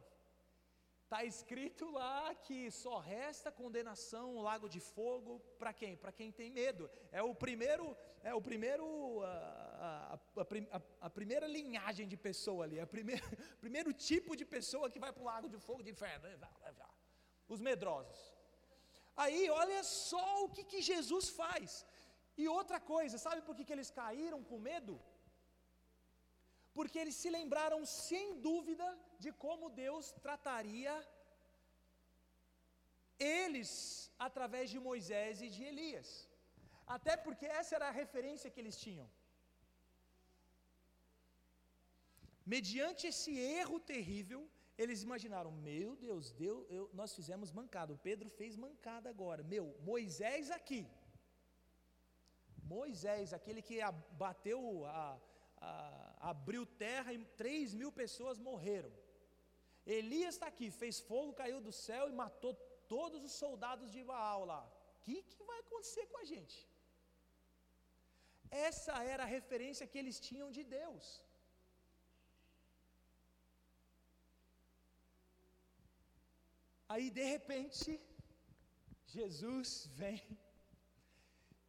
Está 1.08 1.24
escrito 1.24 1.90
lá 1.90 2.34
que 2.34 2.70
só 2.70 2.98
resta 2.98 3.50
condenação, 3.50 4.24
um 4.36 4.42
lago 4.42 4.68
de 4.68 4.78
fogo 4.78 5.40
para 5.58 5.72
quem? 5.72 5.96
Para 5.96 6.12
quem 6.12 6.30
tem 6.30 6.50
medo. 6.50 6.90
É 7.10 7.22
o 7.22 7.34
primeiro, 7.34 7.96
é 8.22 8.34
o 8.34 8.42
primeiro, 8.48 8.86
a, 9.22 10.18
a, 10.36 10.42
a, 10.76 10.82
a 11.06 11.08
primeira 11.08 11.46
linhagem 11.46 12.06
de 12.06 12.14
pessoa 12.14 12.64
ali, 12.66 12.78
é 12.78 12.84
o 12.84 12.86
primeiro, 12.86 13.24
primeiro 13.58 13.90
tipo 13.94 14.36
de 14.36 14.44
pessoa 14.44 14.90
que 14.90 15.00
vai 15.04 15.10
para 15.10 15.22
o 15.22 15.24
lago 15.24 15.48
de 15.48 15.58
fogo 15.58 15.82
de 15.82 15.90
inferno. 15.94 16.28
Os 17.48 17.58
medrosos. 17.58 18.20
Aí, 19.16 19.48
olha 19.48 19.82
só 19.82 20.44
o 20.44 20.50
que, 20.50 20.62
que 20.62 20.82
Jesus 20.82 21.30
faz. 21.30 21.86
E 22.36 22.46
outra 22.46 22.78
coisa, 22.78 23.16
sabe 23.16 23.40
por 23.40 23.56
que, 23.56 23.64
que 23.64 23.72
eles 23.72 23.90
caíram 23.90 24.44
com 24.44 24.58
medo? 24.58 25.00
Porque 26.78 26.98
eles 27.02 27.16
se 27.20 27.30
lembraram 27.36 27.78
sem 28.08 28.26
dúvida 28.48 28.86
de 29.22 29.30
como 29.44 29.74
Deus 29.84 30.06
trataria 30.26 30.94
eles 33.44 33.70
através 34.26 34.66
de 34.72 34.78
Moisés 34.88 35.40
e 35.46 35.48
de 35.54 35.62
Elias. 35.70 36.10
Até 36.96 37.14
porque 37.24 37.46
essa 37.60 37.74
era 37.78 37.88
a 37.88 37.96
referência 38.02 38.50
que 38.52 38.60
eles 38.62 38.76
tinham. 38.84 39.08
Mediante 42.54 43.08
esse 43.12 43.32
erro 43.60 43.78
terrível, 43.92 44.42
eles 44.82 45.02
imaginaram: 45.08 45.50
meu 45.68 45.90
Deus, 46.06 46.30
Deus 46.44 46.64
eu, 46.76 46.84
nós 47.00 47.12
fizemos 47.18 47.50
mancada. 47.60 47.92
O 47.92 48.02
Pedro 48.08 48.28
fez 48.40 48.54
mancada 48.66 49.10
agora. 49.14 49.42
Meu, 49.54 49.66
Moisés 49.92 50.50
aqui. 50.58 50.82
Moisés, 52.76 53.32
aquele 53.38 53.62
que 53.68 53.78
bateu 54.24 54.60
a, 54.86 54.98
abriu 56.20 56.64
terra 56.66 57.12
e 57.12 57.18
3 57.42 57.74
mil 57.74 57.90
pessoas 57.92 58.38
morreram. 58.38 58.92
Elias 59.86 60.34
está 60.34 60.46
aqui, 60.46 60.70
fez 60.70 61.00
fogo, 61.00 61.38
caiu 61.40 61.60
do 61.60 61.72
céu 61.72 62.08
e 62.08 62.18
matou 62.22 62.54
todos 62.94 63.22
os 63.28 63.32
soldados 63.32 63.90
de 63.92 64.02
Baal 64.10 64.44
lá. 64.44 64.62
O 64.64 65.00
que, 65.04 65.22
que 65.22 65.42
vai 65.50 65.58
acontecer 65.60 66.06
com 66.06 66.18
a 66.18 66.24
gente? 66.24 66.58
Essa 68.50 68.92
era 69.14 69.22
a 69.24 69.32
referência 69.38 69.86
que 69.86 69.98
eles 69.98 70.18
tinham 70.28 70.50
de 70.50 70.64
Deus. 70.64 71.06
Aí 76.88 77.10
de 77.10 77.24
repente, 77.34 78.00
Jesus 79.06 79.70
vem, 80.00 80.20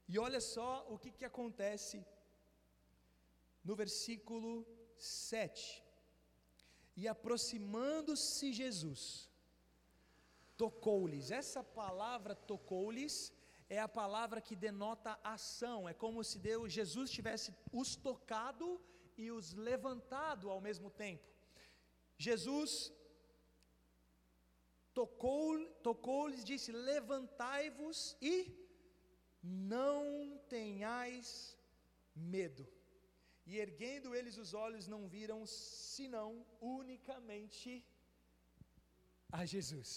e 0.08 0.18
olha 0.18 0.40
só 0.40 0.70
o 0.94 0.98
que, 0.98 1.12
que 1.12 1.26
acontece 1.26 1.96
no 3.70 3.76
versículo 3.76 4.52
7. 4.98 5.84
E 7.02 7.08
aproximando-se 7.08 8.48
Jesus, 8.62 9.02
tocou-lhes. 10.62 11.30
Essa 11.42 11.62
palavra 11.64 12.34
tocou-lhes 12.52 13.16
é 13.70 13.80
a 13.80 13.88
palavra 13.88 14.42
que 14.48 14.56
denota 14.56 15.20
ação. 15.24 15.88
É 15.88 15.94
como 15.94 16.24
se 16.30 16.40
Deus, 16.40 16.74
Jesus 16.74 17.12
tivesse 17.18 17.54
os 17.72 17.96
tocado 17.96 18.82
e 19.16 19.30
os 19.38 19.54
levantado 19.54 20.50
ao 20.50 20.60
mesmo 20.68 20.90
tempo. 20.90 21.28
Jesus 22.18 22.72
tocou, 25.00 25.64
tocou-lhes, 25.90 26.44
disse: 26.44 26.72
Levantai-vos 26.72 28.18
e 28.20 28.36
não 29.44 30.42
tenhais 30.56 31.56
medo. 32.16 32.68
E 33.50 33.56
erguendo 33.66 34.10
eles 34.18 34.36
os 34.44 34.52
olhos, 34.66 34.88
não 34.94 35.02
viram 35.14 35.40
senão 35.46 36.30
unicamente 36.80 37.72
a 39.38 39.42
Jesus. 39.54 39.92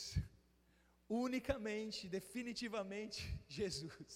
Unicamente, 1.27 2.09
definitivamente 2.19 3.19
Jesus. 3.59 4.15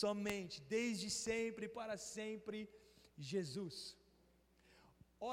Somente, 0.00 0.56
desde 0.76 1.10
sempre 1.26 1.68
para 1.78 1.96
sempre, 2.14 2.58
Jesus. 3.32 3.76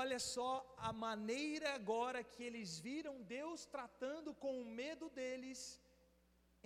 Olha 0.01 0.19
só 0.33 0.51
a 0.89 0.91
maneira 1.05 1.69
agora 1.79 2.19
que 2.31 2.43
eles 2.49 2.77
viram 2.89 3.23
Deus 3.37 3.65
tratando 3.77 4.33
com 4.43 4.53
o 4.61 4.69
medo 4.81 5.07
deles 5.21 5.79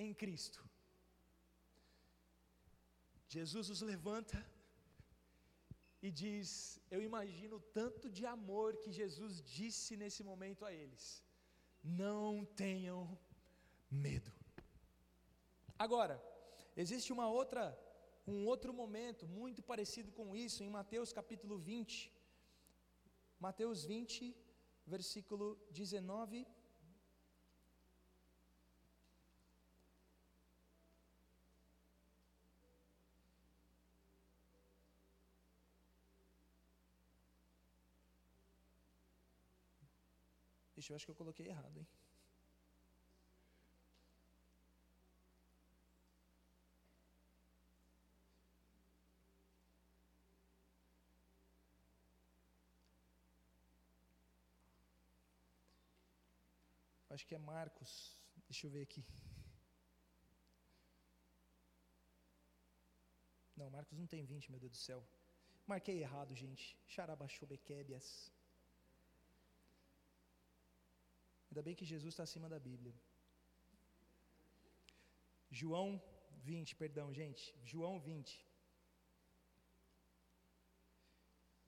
em 0.04 0.12
Cristo. 0.24 0.62
Jesus 3.36 3.70
os 3.76 3.82
levanta 3.94 4.38
e 6.06 6.12
diz: 6.12 6.48
Eu 6.96 7.02
imagino 7.10 7.58
tanto 7.80 8.06
de 8.18 8.24
amor 8.36 8.70
que 8.82 8.98
Jesus 9.02 9.34
disse 9.58 9.92
nesse 10.02 10.22
momento 10.30 10.64
a 10.68 10.72
eles: 10.82 11.04
Não 11.84 12.46
tenham 12.64 13.00
medo. 13.90 14.32
Agora, 15.86 16.16
existe 16.84 17.12
uma 17.18 17.28
outra, 17.40 17.64
um 18.34 18.46
outro 18.52 18.72
momento 18.82 19.28
muito 19.28 19.62
parecido 19.72 20.12
com 20.20 20.36
isso 20.46 20.64
em 20.64 20.70
Mateus 20.70 21.12
capítulo 21.20 21.58
20. 21.58 22.14
Mateus 23.48 23.84
20, 23.84 24.36
versículo 24.96 25.48
19 25.72 26.48
Eu 40.90 40.96
acho 40.96 41.06
que 41.06 41.12
eu 41.12 41.16
coloquei 41.16 41.48
errado, 41.48 41.78
hein? 41.78 41.88
Acho 57.16 57.26
que 57.26 57.36
é 57.36 57.38
Marcos. 57.38 57.92
Deixa 58.50 58.68
eu 58.68 58.72
ver 58.72 58.82
aqui. 58.82 59.04
Não, 63.56 63.70
Marcos 63.70 63.98
não 63.98 64.06
tem 64.06 64.26
20, 64.26 64.52
meu 64.52 64.60
Deus 64.60 64.74
do 64.74 64.78
céu. 64.78 65.02
Marquei 65.66 66.02
errado, 66.02 66.36
gente. 66.36 66.78
Xarabachubequébias. 66.86 68.35
Ainda 71.56 71.68
bem 71.68 71.78
que 71.80 71.90
Jesus 71.92 72.12
está 72.14 72.24
acima 72.28 72.48
da 72.54 72.58
Bíblia. 72.66 72.94
João 75.60 75.90
20, 76.48 76.76
perdão, 76.82 77.06
gente. 77.20 77.44
João 77.72 77.94
20. 78.08 78.32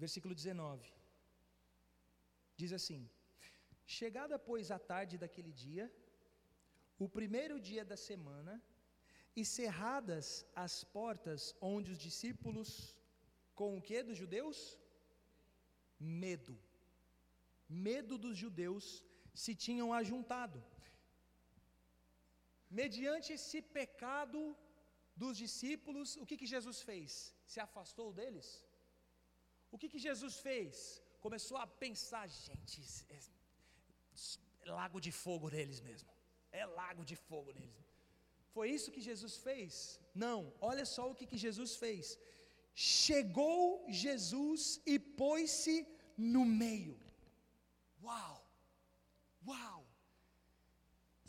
Versículo 0.04 0.36
19. 0.42 0.92
Diz 2.62 2.74
assim: 2.80 3.02
Chegada, 3.98 4.38
pois, 4.50 4.72
a 4.78 4.80
tarde 4.92 5.22
daquele 5.24 5.54
dia, 5.66 5.86
o 7.06 7.08
primeiro 7.18 7.58
dia 7.72 7.86
da 7.94 8.00
semana, 8.10 8.62
e 9.40 9.46
cerradas 9.58 10.28
as 10.66 10.78
portas 11.00 11.56
onde 11.74 11.94
os 11.94 12.04
discípulos, 12.10 12.70
com 13.56 13.78
o 13.78 13.84
que 13.90 14.08
dos 14.10 14.18
judeus? 14.24 14.60
Medo. 15.98 16.56
Medo 17.90 18.18
dos 18.26 18.38
judeus 18.46 18.88
se 19.44 19.54
tinham 19.66 19.90
ajuntado. 20.02 20.60
Mediante 22.80 23.28
esse 23.38 23.60
pecado 23.80 24.40
dos 25.22 25.34
discípulos, 25.44 26.08
o 26.22 26.26
que, 26.28 26.38
que 26.42 26.50
Jesus 26.56 26.78
fez? 26.90 27.12
Se 27.52 27.60
afastou 27.66 28.08
deles? 28.20 28.48
O 29.74 29.78
que, 29.80 29.90
que 29.94 30.02
Jesus 30.08 30.36
fez? 30.48 30.78
Começou 31.26 31.58
a 31.64 31.68
pensar, 31.84 32.26
gente, 32.46 32.82
é, 33.16 33.20
é 34.66 34.72
lago 34.80 35.00
de 35.06 35.12
fogo 35.24 35.50
neles 35.58 35.82
mesmo. 35.90 36.10
É 36.62 36.66
lago 36.82 37.04
de 37.12 37.18
fogo 37.28 37.52
neles. 37.60 37.86
Foi 38.56 38.68
isso 38.76 38.94
que 38.96 39.08
Jesus 39.10 39.36
fez? 39.48 40.00
Não, 40.26 40.40
olha 40.72 40.86
só 40.96 41.04
o 41.10 41.16
que, 41.18 41.30
que 41.32 41.44
Jesus 41.46 41.74
fez. 41.84 42.18
Chegou 42.74 43.62
Jesus 44.06 44.82
e 44.94 44.98
pôs-se 45.22 45.76
no 46.34 46.44
meio. 46.64 46.98
Uau! 48.04 48.37
Uau! 49.48 49.82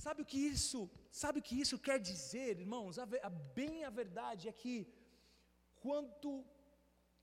Sabe 0.05 0.23
o 0.23 0.29
que 0.31 0.39
isso, 0.39 0.81
sabe 1.23 1.39
o 1.39 1.43
que 1.47 1.57
isso 1.63 1.77
quer 1.87 1.99
dizer, 2.11 2.61
irmãos? 2.61 2.99
A, 2.99 3.07
a, 3.29 3.31
bem 3.61 3.85
a 3.85 3.91
verdade 3.91 4.49
é 4.49 4.53
que 4.53 4.77
quando 5.83 6.31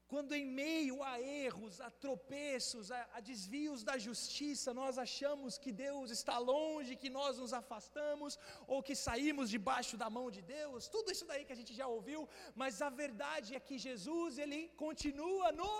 quando 0.07 0.33
em 0.39 0.45
meio 0.45 1.01
a 1.03 1.13
erros, 1.19 1.81
a 1.81 1.89
tropeços, 1.89 2.91
a, 2.91 2.99
a, 3.13 3.19
desvios 3.19 3.83
da 3.83 3.97
justiça, 3.97 4.73
nós 4.73 4.97
achamos 5.05 5.57
que 5.57 5.71
Deus 5.71 6.11
está 6.11 6.37
longe, 6.37 6.95
que 6.95 7.09
nós 7.09 7.39
nos 7.39 7.53
afastamos, 7.53 8.37
ou 8.67 8.83
que 8.83 8.95
saímos 8.95 9.49
debaixo 9.49 9.97
da 9.97 10.09
mão 10.09 10.29
de 10.29 10.41
Deus, 10.41 10.87
tudo 10.87 11.11
isso 11.11 11.25
daí 11.25 11.43
que 11.43 11.53
a 11.53 11.59
gente 11.61 11.73
já 11.73 11.87
ouviu, 11.87 12.29
mas 12.55 12.81
a 12.81 12.89
verdade 12.89 13.55
é 13.55 13.59
que 13.59 13.79
Jesus, 13.79 14.37
Ele 14.37 14.69
continua 14.85 15.51
no 15.51 15.73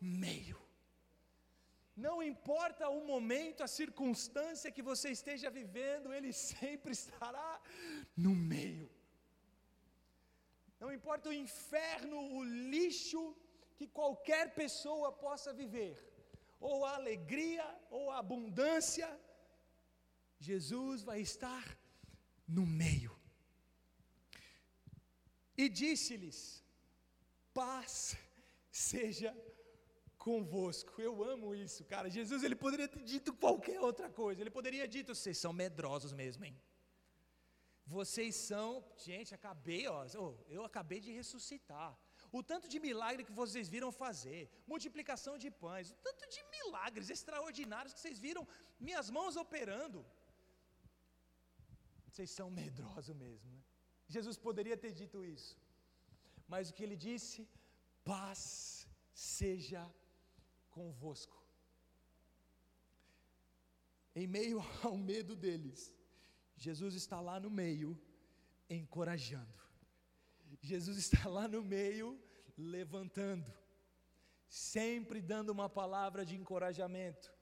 meio. 0.00 0.65
Não 1.96 2.22
importa 2.22 2.90
o 2.90 3.02
momento, 3.12 3.62
a 3.62 3.68
circunstância 3.80 4.70
que 4.70 4.82
você 4.82 5.08
esteja 5.10 5.48
vivendo, 5.48 6.12
Ele 6.12 6.32
sempre 6.52 6.92
estará 6.92 7.60
no 8.14 8.34
meio. 8.34 8.90
Não 10.78 10.92
importa 10.92 11.30
o 11.30 11.32
inferno, 11.32 12.18
o 12.38 12.44
lixo 12.44 13.34
que 13.76 13.86
qualquer 13.86 14.54
pessoa 14.54 15.10
possa 15.10 15.52
viver, 15.52 15.96
ou 16.60 16.84
a 16.84 16.94
alegria, 16.94 17.66
ou 17.90 18.10
a 18.10 18.18
abundância, 18.18 19.08
Jesus 20.38 21.02
vai 21.02 21.20
estar 21.20 21.64
no 22.46 22.66
meio. 22.66 23.14
E 25.56 25.68
disse-lhes: 25.68 26.62
paz 27.54 28.16
seja 28.70 29.34
convosco. 30.28 30.92
Eu 31.08 31.14
amo 31.32 31.48
isso, 31.66 31.82
cara. 31.92 32.06
Jesus 32.18 32.40
ele 32.46 32.58
poderia 32.64 32.88
ter 32.94 33.02
dito 33.12 33.30
qualquer 33.44 33.80
outra 33.88 34.08
coisa. 34.20 34.40
Ele 34.42 34.54
poderia 34.58 34.84
ter 34.86 34.94
dito: 34.96 35.14
vocês 35.18 35.38
são 35.44 35.52
medrosos 35.64 36.12
mesmo, 36.22 36.44
hein? 36.48 36.56
Vocês 37.96 38.32
são, 38.50 38.68
gente, 39.08 39.30
acabei, 39.38 39.82
ó, 39.96 39.98
eu 40.56 40.62
acabei 40.68 40.98
de 41.04 41.10
ressuscitar. 41.18 41.90
O 42.38 42.40
tanto 42.50 42.66
de 42.72 42.78
milagre 42.86 43.26
que 43.28 43.34
vocês 43.40 43.66
viram 43.74 43.90
fazer, 44.04 44.40
multiplicação 44.72 45.34
de 45.42 45.50
pães, 45.64 45.92
o 45.92 45.98
tanto 46.06 46.24
de 46.34 46.40
milagres 46.56 47.10
extraordinários 47.16 47.94
que 47.94 48.00
vocês 48.00 48.18
viram 48.26 48.42
minhas 48.86 49.08
mãos 49.18 49.36
operando. 49.44 50.00
Vocês 52.08 52.32
são 52.38 52.48
medrosos 52.62 53.16
mesmo, 53.24 53.48
né? 53.56 53.62
Jesus 54.16 54.36
poderia 54.48 54.76
ter 54.84 54.92
dito 55.02 55.20
isso. 55.36 55.54
Mas 56.52 56.68
o 56.70 56.74
que 56.76 56.84
ele 56.86 56.98
disse? 57.08 57.40
Paz 58.12 58.42
seja 59.36 59.84
convosco. 60.76 61.36
Em 64.14 64.26
meio 64.26 64.58
ao 64.84 64.96
medo 64.96 65.34
deles, 65.34 65.94
Jesus 66.56 66.94
está 66.94 67.18
lá 67.28 67.36
no 67.44 67.50
meio, 67.50 67.90
encorajando. 68.68 69.60
Jesus 70.60 70.96
está 71.04 71.28
lá 71.36 71.46
no 71.54 71.62
meio, 71.62 72.08
levantando, 72.56 73.50
sempre 74.48 75.20
dando 75.32 75.50
uma 75.50 75.68
palavra 75.80 76.24
de 76.28 76.36
encorajamento. 76.36 77.34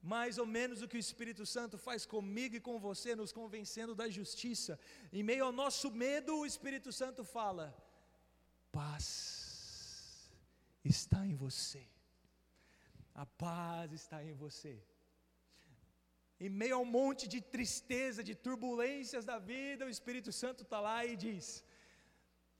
Mais 0.00 0.38
ou 0.38 0.46
menos 0.46 0.80
o 0.80 0.88
que 0.88 0.96
o 0.96 1.04
Espírito 1.06 1.44
Santo 1.44 1.76
faz 1.76 2.06
comigo 2.06 2.54
e 2.56 2.60
com 2.68 2.78
você, 2.78 3.14
nos 3.14 3.32
convencendo 3.32 3.94
da 3.94 4.08
justiça. 4.08 4.78
Em 5.12 5.22
meio 5.22 5.44
ao 5.44 5.52
nosso 5.52 5.90
medo, 5.90 6.38
o 6.38 6.46
Espírito 6.46 6.90
Santo 7.00 7.22
fala: 7.22 7.66
paz 8.72 10.30
está 10.82 11.26
em 11.26 11.34
você. 11.34 11.86
A 13.14 13.26
paz 13.26 13.92
está 13.92 14.24
em 14.24 14.34
você. 14.34 14.82
Em 16.38 16.48
meio 16.48 16.76
a 16.76 16.78
um 16.78 16.84
monte 16.84 17.28
de 17.28 17.40
tristeza, 17.40 18.24
de 18.24 18.34
turbulências 18.34 19.24
da 19.24 19.38
vida, 19.38 19.84
o 19.84 19.90
Espírito 19.90 20.32
Santo 20.32 20.62
está 20.62 20.80
lá 20.80 21.04
e 21.04 21.16
diz: 21.16 21.64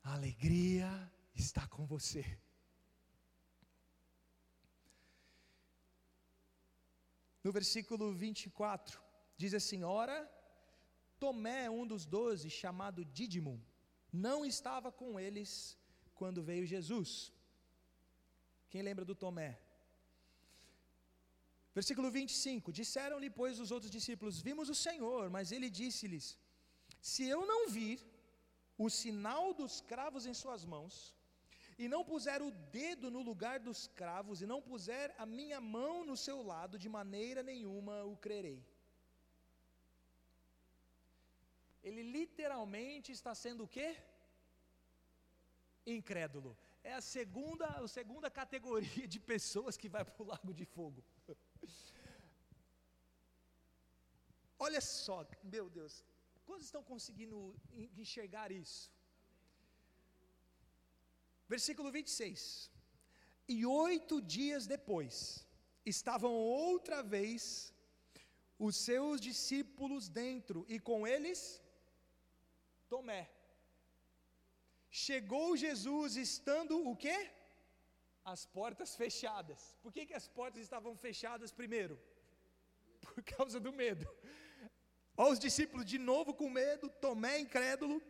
a 0.03 0.15
alegria 0.15 0.89
está 1.35 1.67
com 1.67 1.85
você. 1.87 2.25
No 7.45 7.53
versículo 7.53 8.13
24, 8.13 9.01
diz 9.37 9.55
assim: 9.55 9.83
Ora, 9.83 10.19
Tomé, 11.19 11.69
um 11.71 11.87
dos 11.87 12.05
doze, 12.07 12.49
chamado 12.51 13.05
Dídimo, 13.05 13.63
não 14.13 14.45
estava 14.45 14.91
com 14.91 15.19
eles 15.19 15.79
quando 16.15 16.43
veio 16.43 16.67
Jesus. 16.67 17.33
Quem 18.69 18.83
lembra 18.83 19.05
do 19.05 19.15
Tomé? 19.15 19.59
Versículo 21.79 22.11
25: 22.11 22.73
Disseram-lhe, 22.81 23.31
pois, 23.41 23.61
os 23.65 23.71
outros 23.77 23.91
discípulos: 23.99 24.41
Vimos 24.49 24.69
o 24.75 24.75
Senhor, 24.87 25.31
mas 25.37 25.53
ele 25.53 25.71
disse-lhes: 25.81 26.27
Se 27.13 27.25
eu 27.35 27.43
não 27.53 27.61
vir 27.69 27.99
o 28.87 28.89
sinal 29.03 29.47
dos 29.61 29.81
cravos 29.93 30.27
em 30.31 30.35
suas 30.43 30.65
mãos, 30.65 30.95
e 31.83 31.87
não 31.93 32.03
puser 32.13 32.41
o 32.47 32.51
dedo 32.79 33.11
no 33.11 33.23
lugar 33.31 33.59
dos 33.69 33.81
cravos, 34.01 34.43
e 34.43 34.47
não 34.53 34.61
puser 34.71 35.15
a 35.23 35.27
minha 35.39 35.61
mão 35.77 36.05
no 36.11 36.17
seu 36.27 36.39
lado, 36.53 36.79
de 36.85 36.89
maneira 36.99 37.43
nenhuma 37.43 38.05
o 38.05 38.17
crerei. 38.25 38.61
Ele 41.83 42.03
literalmente 42.17 43.11
está 43.13 43.35
sendo 43.35 43.65
o 43.65 43.69
quê? 43.77 43.89
Incrédulo. 45.87 46.53
É 46.83 46.93
a 46.95 47.01
segunda, 47.01 47.67
a 47.67 47.89
segunda 47.89 48.29
categoria 48.31 49.07
de 49.15 49.19
pessoas 49.19 49.77
que 49.77 49.89
vai 49.89 50.05
para 50.05 50.23
o 50.23 50.27
lago 50.27 50.53
de 50.61 50.65
fogo. 50.65 51.03
Olha 54.67 54.81
só, 54.81 55.19
meu 55.43 55.67
Deus, 55.79 56.05
quantos 56.47 56.67
estão 56.67 56.83
conseguindo 56.83 57.39
enxergar 58.05 58.49
isso? 58.53 58.93
Versículo 61.49 61.91
26. 61.91 62.71
E 63.49 63.65
oito 63.67 64.21
dias 64.21 64.67
depois, 64.67 65.45
estavam 65.85 66.33
outra 66.33 67.03
vez 67.03 67.43
os 68.67 68.77
seus 68.77 69.21
discípulos 69.21 70.09
dentro, 70.23 70.67
e 70.69 70.79
com 70.79 71.07
eles 71.07 71.41
Tomé. 72.91 73.23
Chegou 74.91 75.57
Jesus 75.57 76.17
estando 76.17 76.75
o 76.91 76.95
quê? 77.05 77.19
As 78.25 78.47
portas 78.47 78.95
fechadas. 78.95 79.77
Por 79.83 79.93
que, 79.93 80.07
que 80.07 80.15
as 80.15 80.29
portas 80.29 80.63
estavam 80.63 80.97
fechadas 80.97 81.53
primeiro? 81.53 81.99
Por 83.01 83.23
causa 83.23 83.59
do 83.59 83.73
medo. 83.73 84.07
Olha 85.17 85.33
os 85.33 85.39
discípulos 85.39 85.85
de 85.85 85.99
novo 85.99 86.33
com 86.35 86.49
medo, 86.49 86.89
Tomé 86.89 87.39
incrédulo. 87.41 88.01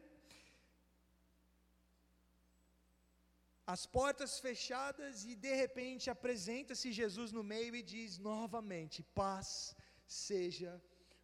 As 3.66 3.86
portas 3.86 4.40
fechadas 4.40 5.24
e 5.24 5.34
de 5.36 5.54
repente 5.54 6.10
apresenta-se 6.10 6.92
Jesus 6.92 7.30
no 7.30 7.42
meio 7.42 7.74
e 7.76 7.82
diz 7.82 8.18
novamente: 8.18 9.02
Paz 9.02 9.76
seja 10.06 10.82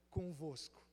convosco. 0.08 0.86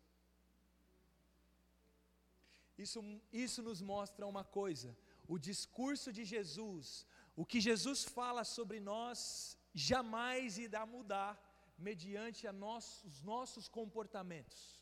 Isso, 2.77 2.99
isso 3.31 3.61
nos 3.61 3.81
mostra 3.81 4.25
uma 4.25 4.43
coisa: 4.43 4.97
o 5.27 5.37
discurso 5.37 6.11
de 6.11 6.25
Jesus, 6.25 7.05
o 7.35 7.45
que 7.45 7.59
Jesus 7.59 8.03
fala 8.03 8.43
sobre 8.43 8.79
nós, 8.79 9.57
jamais 9.73 10.57
irá 10.57 10.85
mudar 10.85 11.33
mediante 11.77 12.49
nosso, 12.51 13.07
os 13.07 13.21
nossos 13.21 13.67
comportamentos. 13.67 14.81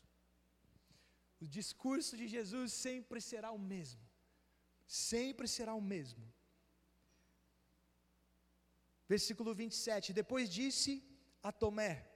O 1.40 1.46
discurso 1.46 2.16
de 2.16 2.28
Jesus 2.28 2.72
sempre 2.72 3.20
será 3.20 3.50
o 3.50 3.58
mesmo, 3.58 4.02
sempre 4.86 5.48
será 5.48 5.74
o 5.74 5.80
mesmo. 5.80 6.24
Versículo 9.08 9.54
27: 9.54 10.12
Depois 10.12 10.48
disse 10.48 11.02
a 11.42 11.50
Tomé: 11.50 12.06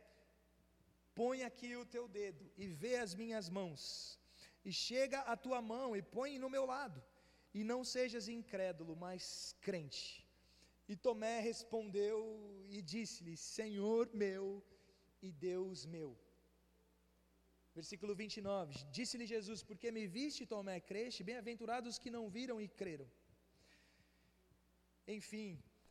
Põe 1.14 1.42
aqui 1.42 1.74
o 1.76 1.86
teu 1.86 2.06
dedo 2.06 2.52
e 2.56 2.66
vê 2.66 2.96
as 2.96 3.14
minhas 3.14 3.48
mãos, 3.48 4.20
e 4.64 4.72
chega 4.72 5.20
a 5.20 5.36
tua 5.36 5.60
mão 5.62 5.96
e 5.96 6.02
põe 6.02 6.38
no 6.38 6.50
meu 6.50 6.66
lado, 6.66 7.02
e 7.54 7.64
não 7.64 7.82
sejas 7.82 8.28
incrédulo, 8.28 8.94
mas 8.94 9.56
crente. 9.60 10.25
E 10.88 10.94
Tomé 10.94 11.40
respondeu 11.40 12.18
e 12.68 12.80
disse-lhe: 12.80 13.36
Senhor 13.36 14.08
meu 14.12 14.44
e 15.20 15.30
Deus 15.32 15.84
meu. 15.84 16.10
Versículo 17.78 18.14
29: 18.14 18.74
Disse-lhe 18.98 19.26
Jesus: 19.34 19.62
Porque 19.62 19.90
me 19.90 20.06
viste, 20.06 20.46
Tomé, 20.46 20.76
creste, 20.80 21.26
bem-aventurados 21.28 21.94
os 21.94 21.98
que 21.98 22.14
não 22.16 22.24
viram 22.36 22.60
e 22.60 22.68
creram. 22.68 23.08
Enfim, 25.16 25.48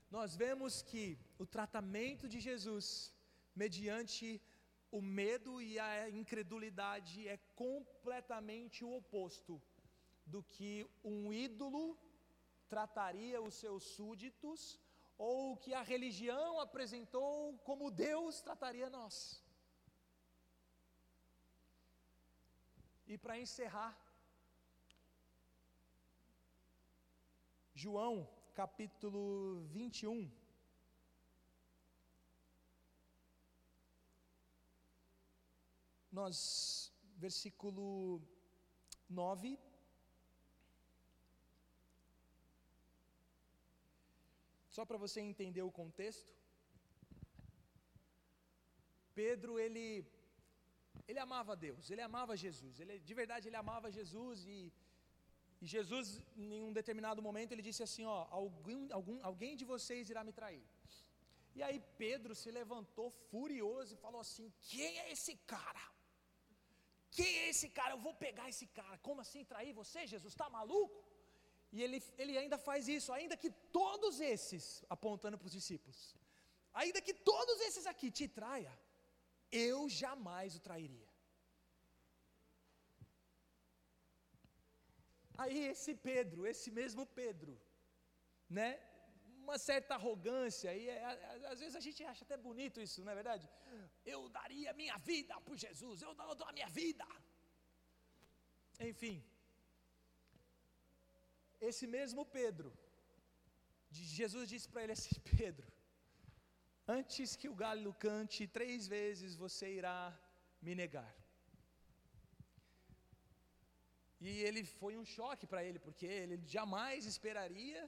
nós 0.09 0.35
vemos 0.35 0.81
que 0.81 1.03
o 1.37 1.45
tratamento 1.45 2.27
de 2.33 2.39
Jesus, 2.39 3.13
mediante 3.55 4.41
o 4.91 5.01
medo 5.01 5.61
e 5.61 5.77
a 5.77 6.09
incredulidade, 6.09 7.27
é 7.27 7.37
completamente 7.63 8.83
o 8.85 8.93
oposto 8.99 9.61
do 10.25 10.41
que 10.43 10.87
um 11.03 11.33
ídolo 11.33 11.97
trataria 12.67 13.41
os 13.41 13.55
seus 13.55 13.83
súditos, 13.83 14.79
ou 15.17 15.57
que 15.57 15.73
a 15.73 15.81
religião 15.81 16.59
apresentou 16.59 17.57
como 17.59 17.91
Deus 17.91 18.41
trataria 18.41 18.89
nós. 18.89 19.43
E 23.07 23.17
para 23.17 23.39
encerrar, 23.39 23.95
João 27.73 28.27
capítulo 28.53 29.65
21. 29.67 30.31
Nós, 36.11 36.91
versículo 37.17 38.21
9. 39.09 39.59
Só 44.75 44.83
para 44.89 45.01
você 45.03 45.19
entender 45.29 45.63
o 45.63 45.75
contexto. 45.81 46.31
Pedro, 49.21 49.53
ele 49.65 49.85
ele 51.09 51.19
amava 51.25 51.53
Deus, 51.67 51.89
ele 51.91 52.03
amava 52.09 52.33
Jesus, 52.43 52.79
ele, 52.81 52.93
de 53.09 53.13
verdade 53.21 53.47
ele 53.47 53.59
amava 53.63 53.95
Jesus 53.99 54.45
e 54.55 54.59
e 55.61 55.67
Jesus, 55.73 56.07
em 56.35 56.61
um 56.67 56.73
determinado 56.79 57.21
momento, 57.27 57.51
ele 57.51 57.67
disse 57.67 57.81
assim: 57.85 58.05
Ó, 58.15 58.17
algum, 58.39 58.81
algum, 58.97 59.17
alguém 59.29 59.53
de 59.59 59.65
vocês 59.73 60.09
irá 60.13 60.23
me 60.27 60.33
trair. 60.39 60.65
E 61.57 61.61
aí 61.67 61.77
Pedro 62.03 62.35
se 62.41 62.49
levantou 62.59 63.07
furioso 63.29 63.93
e 63.93 64.03
falou 64.05 64.21
assim: 64.25 64.47
Quem 64.71 64.91
é 65.03 65.11
esse 65.15 65.35
cara? 65.53 65.85
Quem 67.17 67.31
é 67.43 67.49
esse 67.53 67.69
cara? 67.77 67.93
Eu 67.93 68.01
vou 68.07 68.13
pegar 68.25 68.47
esse 68.53 68.67
cara. 68.79 68.97
Como 69.07 69.21
assim 69.21 69.43
trair 69.53 69.73
você, 69.81 70.01
Jesus? 70.13 70.33
Está 70.33 70.49
maluco? 70.49 71.04
E 71.71 71.81
ele, 71.83 72.01
ele 72.17 72.37
ainda 72.37 72.57
faz 72.57 72.87
isso, 72.87 73.11
ainda 73.11 73.35
que 73.35 73.51
todos 73.79 74.19
esses, 74.19 74.83
apontando 74.89 75.37
para 75.37 75.47
os 75.47 75.51
discípulos, 75.51 76.15
ainda 76.73 77.01
que 77.01 77.13
todos 77.13 77.59
esses 77.61 77.85
aqui 77.85 78.09
te 78.11 78.27
traia, 78.27 78.73
eu 79.51 79.89
jamais 79.89 80.55
o 80.55 80.59
trairia. 80.59 81.09
Aí 85.37 85.57
esse 85.67 85.93
Pedro, 85.95 86.47
esse 86.47 86.71
mesmo 86.71 87.05
Pedro, 87.05 87.59
né? 88.49 88.79
Uma 89.45 89.57
certa 89.59 89.93
arrogância, 89.93 90.73
e 90.73 90.89
é, 90.89 91.03
às 91.51 91.59
vezes 91.59 91.75
a 91.75 91.79
gente 91.79 92.03
acha 92.03 92.23
até 92.23 92.35
bonito 92.35 92.81
isso, 92.81 93.03
não 93.03 93.11
é 93.11 93.15
verdade? 93.15 93.47
Eu 94.03 94.27
daria 94.29 94.73
minha 94.73 94.97
vida 94.97 95.39
por 95.41 95.55
Jesus, 95.55 96.01
eu 96.01 96.15
dou 96.15 96.47
a 96.47 96.53
minha 96.53 96.69
vida. 96.69 97.05
Enfim, 98.79 99.23
esse 101.69 101.85
mesmo 101.97 102.23
Pedro, 102.39 102.69
Jesus 103.91 104.49
disse 104.53 104.67
para 104.69 104.83
ele 104.83 104.95
assim: 104.97 105.15
Pedro, 105.37 105.67
antes 106.97 107.35
que 107.35 107.49
o 107.53 107.59
galho 107.63 107.93
cante 108.07 108.47
três 108.57 108.87
vezes, 108.95 109.35
você 109.43 109.67
irá 109.81 109.99
me 110.61 110.75
negar. 110.83 111.11
E 114.27 114.29
ele 114.47 114.61
foi 114.79 114.93
um 114.97 115.05
choque 115.15 115.45
para 115.51 115.63
ele, 115.67 115.79
porque 115.87 116.07
ele 116.21 116.37
jamais 116.55 117.05
esperaria 117.13 117.81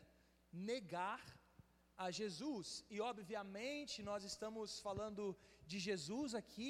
negar 0.72 1.22
a 2.06 2.08
Jesus. 2.20 2.68
E 2.90 3.00
obviamente 3.12 4.04
nós 4.10 4.24
estamos 4.32 4.80
falando 4.88 5.24
de 5.66 5.80
Jesus 5.88 6.36
aqui, 6.42 6.70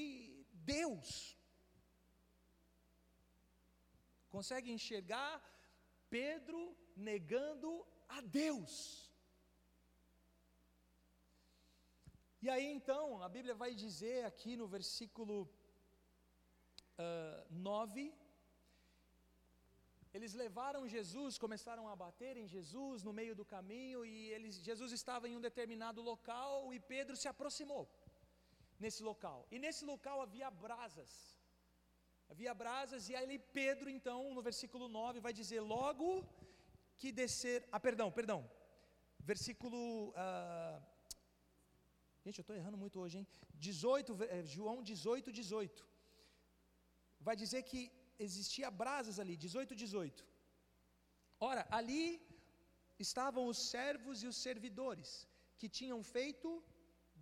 Deus. 0.75 1.09
Consegue 4.35 4.71
enxergar 4.77 5.31
Pedro 6.09 6.61
negando 6.97 7.85
a 8.07 8.21
Deus? 8.21 8.73
E 12.41 12.49
aí 12.49 12.65
então, 12.65 13.21
a 13.21 13.29
Bíblia 13.29 13.55
vai 13.55 13.73
dizer 13.73 14.25
aqui 14.25 14.55
no 14.55 14.67
versículo 14.67 15.49
uh, 16.99 17.45
9 17.49 18.13
eles 20.17 20.33
levaram 20.33 20.87
Jesus, 20.87 21.37
começaram 21.37 21.87
a 21.87 21.95
bater 21.95 22.33
em 22.37 22.47
Jesus 22.53 23.03
no 23.07 23.13
meio 23.19 23.33
do 23.39 23.45
caminho 23.45 23.99
e 24.05 24.13
eles, 24.35 24.55
Jesus 24.69 24.91
estava 24.91 25.27
em 25.27 25.35
um 25.37 25.41
determinado 25.47 26.01
local 26.01 26.73
e 26.73 26.79
Pedro 26.79 27.15
se 27.15 27.27
aproximou 27.27 27.83
nesse 28.79 29.03
local. 29.03 29.45
E 29.51 29.59
nesse 29.59 29.83
local 29.85 30.21
havia 30.21 30.49
brasas. 30.49 31.11
Havia 32.29 32.53
brasas 32.53 33.09
e 33.09 33.15
aí 33.15 33.37
Pedro 33.37 33.89
então, 33.97 34.33
no 34.33 34.41
versículo 34.41 34.87
9, 34.87 35.19
vai 35.19 35.33
dizer 35.41 35.61
logo 35.61 36.25
que 36.99 37.11
descer, 37.21 37.59
ah, 37.71 37.79
perdão, 37.87 38.09
perdão. 38.19 38.39
Versículo 39.31 39.79
uh, 40.09 40.81
Gente, 42.27 42.39
eu 42.39 42.45
estou 42.45 42.55
errando 42.59 42.79
muito 42.83 42.97
hoje, 43.01 43.15
hein? 43.19 43.27
18, 43.65 44.17
eh, 44.23 44.43
João 44.53 44.77
18, 44.89 45.31
18. 45.31 45.87
Vai 47.27 47.35
dizer 47.41 47.61
que 47.69 47.81
existia 48.25 48.69
brasas 48.81 49.17
ali, 49.23 49.35
18, 49.45 49.75
18. 49.83 50.25
Ora, 51.49 51.63
ali 51.77 52.03
estavam 53.05 53.43
os 53.51 53.59
servos 53.73 54.23
e 54.23 54.27
os 54.31 54.37
servidores 54.47 55.09
que 55.59 55.69
tinham 55.79 55.99
feito 56.15 56.49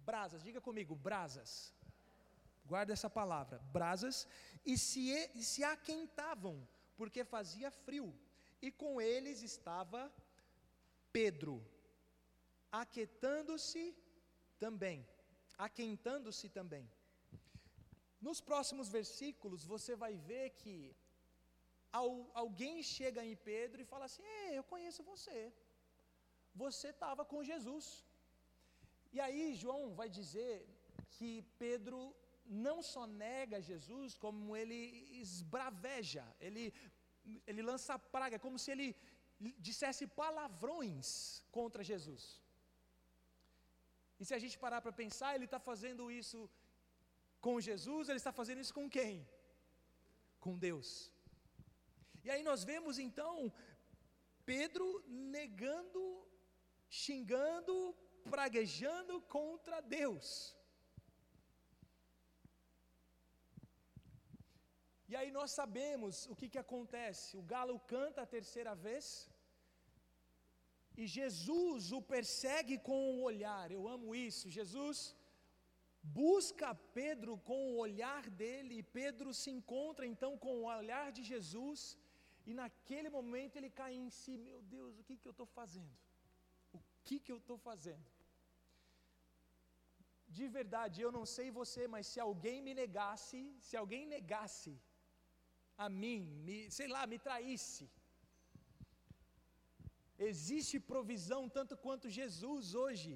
brasas. 0.09 0.43
Diga 0.47 0.61
comigo, 0.69 0.95
brasas. 0.95 1.51
Guarda 2.71 2.93
essa 2.97 3.09
palavra, 3.19 3.59
brasas, 3.77 4.27
e 4.71 4.75
se, 4.87 5.03
e 5.39 5.43
se 5.51 5.63
aquentavam, 5.75 6.55
porque 6.97 7.23
fazia 7.35 7.69
frio. 7.85 8.07
E 8.65 8.71
com 8.81 8.93
eles 9.13 9.39
estava 9.51 10.01
Pedro, 11.17 11.55
aquetando-se 12.81 13.83
também, 14.63 14.97
aquentando-se 15.65 16.47
também. 16.57 16.85
Nos 18.27 18.39
próximos 18.49 18.87
versículos, 18.97 19.63
você 19.73 19.93
vai 20.03 20.13
ver 20.29 20.45
que 20.61 20.75
alguém 22.43 22.75
chega 22.95 23.23
em 23.29 23.35
Pedro 23.51 23.81
e 23.81 23.91
fala 23.93 24.05
assim: 24.09 24.25
Ei, 24.41 24.57
eu 24.57 24.65
conheço 24.73 25.09
você. 25.11 25.39
Você 26.63 26.89
estava 26.95 27.23
com 27.31 27.47
Jesus. 27.51 27.87
E 29.15 29.19
aí, 29.25 29.43
João 29.63 29.81
vai 29.99 30.09
dizer 30.19 30.53
que 31.15 31.29
Pedro 31.65 31.99
não 32.45 32.77
só 32.91 33.03
nega 33.07 33.61
Jesus, 33.61 34.17
como 34.23 34.55
ele 34.55 34.79
esbraveja, 35.25 36.25
ele, 36.39 36.73
ele 37.47 37.61
lança 37.61 37.97
praga, 38.15 38.37
como 38.45 38.57
se 38.63 38.71
ele 38.73 38.87
dissesse 39.67 40.05
palavrões 40.21 41.43
contra 41.51 41.83
Jesus. 41.91 42.23
E 44.19 44.25
se 44.25 44.33
a 44.33 44.39
gente 44.43 44.57
parar 44.57 44.81
para 44.81 44.99
pensar, 45.03 45.35
ele 45.35 45.45
está 45.49 45.59
fazendo 45.59 46.11
isso 46.21 46.49
com 47.45 47.59
Jesus, 47.69 48.09
ele 48.09 48.21
está 48.23 48.31
fazendo 48.31 48.61
isso 48.63 48.73
com 48.73 48.87
quem? 48.97 49.27
Com 50.39 50.57
Deus. 50.67 50.89
E 52.23 52.29
aí 52.33 52.41
nós 52.49 52.63
vemos 52.63 52.97
então 53.07 53.51
Pedro 54.45 54.87
negando, 55.07 56.01
xingando, 56.89 57.75
praguejando 58.29 59.21
contra 59.37 59.81
Deus. 59.81 60.55
E 65.11 65.15
aí 65.19 65.29
nós 65.37 65.51
sabemos 65.59 66.13
o 66.31 66.35
que, 66.39 66.47
que 66.53 66.61
acontece. 66.65 67.37
O 67.41 67.43
galo 67.53 67.75
canta 67.93 68.21
a 68.21 68.31
terceira 68.35 68.73
vez. 68.85 69.07
E 71.01 71.05
Jesus 71.17 71.91
o 71.97 72.01
persegue 72.13 72.77
com 72.87 72.99
o 73.11 73.21
olhar. 73.29 73.67
Eu 73.77 73.83
amo 73.95 74.15
isso. 74.29 74.53
Jesus 74.57 74.99
busca 76.21 76.69
Pedro 76.99 77.33
com 77.49 77.59
o 77.67 77.77
olhar 77.85 78.23
dele. 78.41 78.73
E 78.79 78.89
Pedro 78.99 79.33
se 79.41 79.51
encontra 79.57 80.05
então 80.13 80.31
com 80.45 80.53
o 80.61 80.67
olhar 80.79 81.07
de 81.17 81.23
Jesus. 81.31 81.83
E 82.49 82.53
naquele 82.61 83.09
momento 83.17 83.55
ele 83.55 83.71
cai 83.81 83.93
em 84.03 84.09
si: 84.19 84.33
Meu 84.49 84.59
Deus, 84.75 84.99
o 84.99 85.05
que, 85.07 85.17
que 85.21 85.27
eu 85.29 85.35
estou 85.37 85.49
fazendo? 85.59 85.95
O 86.77 86.81
que, 87.05 87.17
que 87.23 87.31
eu 87.35 87.39
estou 87.43 87.57
fazendo? 87.69 88.07
De 90.37 90.47
verdade, 90.57 90.97
eu 91.01 91.11
não 91.17 91.25
sei 91.35 91.47
você, 91.59 91.83
mas 91.93 92.07
se 92.11 92.19
alguém 92.27 92.57
me 92.67 92.73
negasse, 92.81 93.39
se 93.67 93.75
alguém 93.81 94.03
negasse 94.15 94.71
a 95.77 95.87
mim, 95.89 96.21
me, 96.45 96.57
sei 96.77 96.87
lá, 96.95 97.01
me 97.13 97.19
traísse, 97.27 97.85
existe 100.17 100.79
provisão 100.79 101.41
tanto 101.57 101.75
quanto 101.85 102.13
Jesus 102.19 102.73
hoje, 102.83 103.13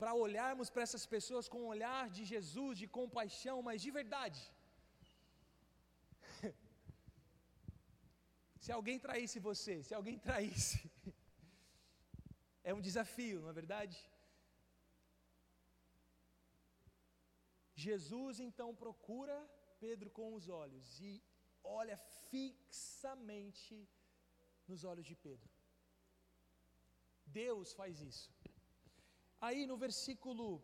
para 0.00 0.12
olharmos 0.24 0.68
para 0.70 0.82
essas 0.86 1.04
pessoas 1.14 1.48
com 1.52 1.60
o 1.62 1.70
olhar 1.74 2.04
de 2.16 2.24
Jesus, 2.32 2.72
de 2.78 2.86
compaixão, 2.98 3.56
mas 3.68 3.80
de 3.84 3.90
verdade. 3.90 4.42
se 8.64 8.72
alguém 8.78 8.98
traísse 9.06 9.38
você, 9.50 9.74
se 9.82 9.94
alguém 9.94 10.18
traísse, 10.18 10.78
é 12.70 12.74
um 12.74 12.80
desafio, 12.88 13.40
não 13.42 13.50
é 13.50 13.52
verdade? 13.62 13.98
Jesus 17.74 18.40
então 18.40 18.68
procura 18.74 19.36
Pedro 19.80 20.10
com 20.10 20.28
os 20.34 20.48
olhos 20.48 21.00
e 21.00 21.10
olha 21.64 21.96
fixamente 22.30 23.88
nos 24.68 24.84
olhos 24.84 25.06
de 25.06 25.16
Pedro. 25.16 25.50
Deus 27.26 27.72
faz 27.72 28.00
isso. 28.00 28.30
Aí 29.40 29.66
no 29.66 29.76
versículo 29.76 30.62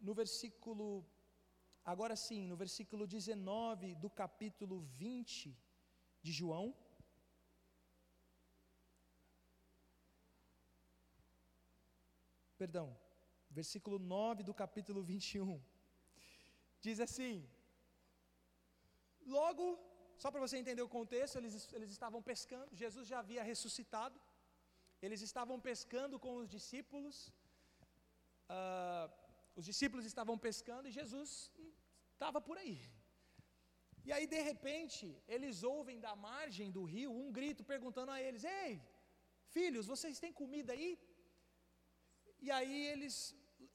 no 0.00 0.14
versículo 0.14 1.04
agora 1.84 2.14
sim, 2.16 2.46
no 2.46 2.56
versículo 2.56 3.06
19 3.06 3.94
do 3.96 4.10
capítulo 4.10 4.80
20 4.80 5.56
de 6.22 6.32
João, 6.32 6.74
Perdão, 12.62 12.88
versículo 13.48 14.00
9 14.00 14.42
do 14.42 14.52
capítulo 14.52 15.00
21. 15.00 15.62
Diz 16.80 16.98
assim: 16.98 17.48
Logo, 19.24 19.64
só 20.22 20.28
para 20.32 20.42
você 20.44 20.56
entender 20.62 20.84
o 20.86 20.94
contexto, 20.98 21.36
eles, 21.40 21.54
eles 21.78 21.90
estavam 21.96 22.20
pescando, 22.30 22.68
Jesus 22.82 23.06
já 23.12 23.18
havia 23.20 23.42
ressuscitado, 23.50 24.18
eles 25.06 25.20
estavam 25.28 25.56
pescando 25.68 26.18
com 26.24 26.32
os 26.40 26.48
discípulos, 26.56 27.16
uh, 28.56 29.06
os 29.58 29.64
discípulos 29.70 30.04
estavam 30.12 30.36
pescando 30.46 30.88
e 30.88 30.96
Jesus 31.00 31.30
estava 32.14 32.40
por 32.48 32.56
aí. 32.62 32.78
E 34.08 34.12
aí, 34.16 34.26
de 34.34 34.40
repente, 34.50 35.04
eles 35.34 35.56
ouvem 35.74 35.98
da 36.06 36.14
margem 36.28 36.68
do 36.76 36.82
rio 36.94 37.10
um 37.22 37.30
grito 37.38 37.62
perguntando 37.72 38.10
a 38.14 38.20
eles: 38.26 38.44
Ei, 38.44 38.72
filhos, 39.56 39.86
vocês 39.92 40.18
têm 40.22 40.32
comida 40.42 40.72
aí? 40.72 40.90
E 42.46 42.50
aí 42.58 42.78
eles 42.92 43.14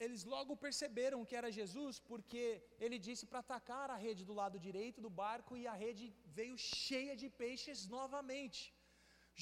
eles 0.03 0.23
logo 0.33 0.53
perceberam 0.65 1.25
que 1.27 1.37
era 1.39 1.55
Jesus, 1.59 1.95
porque 2.09 2.43
ele 2.83 2.97
disse 3.07 3.25
para 3.29 3.41
atacar 3.45 3.87
a 3.89 4.01
rede 4.05 4.23
do 4.29 4.37
lado 4.41 4.63
direito 4.67 4.99
do 5.05 5.11
barco 5.23 5.57
e 5.61 5.65
a 5.73 5.75
rede 5.83 6.05
veio 6.37 6.57
cheia 6.57 7.15
de 7.21 7.27
peixes 7.41 7.81
novamente. 7.97 8.61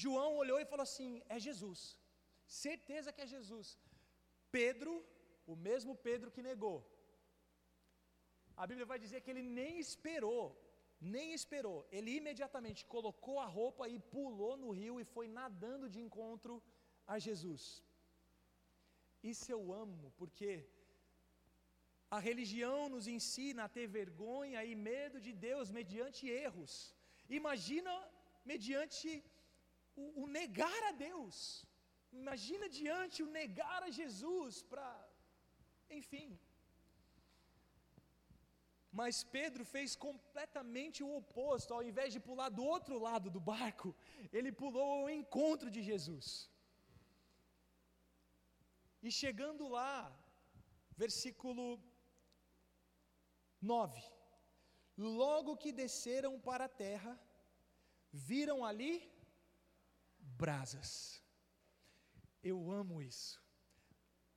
João 0.02 0.30
olhou 0.42 0.58
e 0.60 0.70
falou 0.72 0.86
assim: 0.90 1.12
É 1.34 1.38
Jesus, 1.48 1.80
certeza 2.64 3.12
que 3.14 3.24
é 3.24 3.32
Jesus. 3.36 3.68
Pedro, 4.58 4.92
o 5.52 5.56
mesmo 5.68 5.92
Pedro 6.08 6.32
que 6.34 6.46
negou, 6.50 6.78
a 8.62 8.66
Bíblia 8.70 8.86
vai 8.92 8.98
dizer 9.04 9.20
que 9.22 9.30
ele 9.32 9.44
nem 9.60 9.78
esperou, 9.86 10.44
nem 11.16 11.28
esperou, 11.38 11.78
ele 11.96 12.10
imediatamente 12.20 12.82
colocou 12.94 13.38
a 13.40 13.48
roupa 13.58 13.88
e 13.94 13.98
pulou 14.16 14.54
no 14.62 14.70
rio 14.80 15.00
e 15.00 15.10
foi 15.14 15.26
nadando 15.40 15.88
de 15.94 16.00
encontro 16.06 16.62
a 17.06 17.18
Jesus. 17.26 17.64
Isso 19.22 19.50
eu 19.56 19.72
amo, 19.72 20.12
porque 20.20 20.50
a 22.16 22.18
religião 22.28 22.78
nos 22.94 23.06
ensina 23.16 23.60
a 23.64 23.72
ter 23.76 23.86
vergonha 24.00 24.60
e 24.70 24.74
medo 24.74 25.18
de 25.26 25.32
Deus 25.48 25.70
mediante 25.78 26.28
erros. 26.28 26.72
Imagina 27.40 27.92
mediante 28.44 29.10
o, 29.96 30.22
o 30.22 30.26
negar 30.38 30.82
a 30.90 30.92
Deus. 31.08 31.64
Imagina 32.12 32.68
diante 32.68 33.22
o 33.22 33.32
negar 33.40 33.80
a 33.84 33.90
Jesus 33.90 34.62
para, 34.70 34.90
enfim. 35.98 36.38
Mas 39.00 39.24
Pedro 39.24 39.64
fez 39.64 39.96
completamente 39.96 41.02
o 41.02 41.16
oposto, 41.20 41.72
ao 41.72 41.82
invés 41.90 42.12
de 42.12 42.20
pular 42.20 42.50
do 42.50 42.64
outro 42.74 42.98
lado 42.98 43.30
do 43.30 43.40
barco, 43.40 43.96
ele 44.30 44.52
pulou 44.52 44.88
ao 44.98 45.10
encontro 45.10 45.70
de 45.70 45.82
Jesus. 45.90 46.51
E 49.02 49.10
chegando 49.10 49.66
lá, 49.68 49.94
versículo 50.96 51.64
9: 53.60 54.00
Logo 54.96 55.56
que 55.56 55.72
desceram 55.72 56.38
para 56.48 56.66
a 56.66 56.74
terra, 56.86 57.12
viram 58.12 58.64
ali 58.64 58.94
brasas. 60.42 61.22
Eu 62.42 62.70
amo 62.70 63.00
isso. 63.00 63.42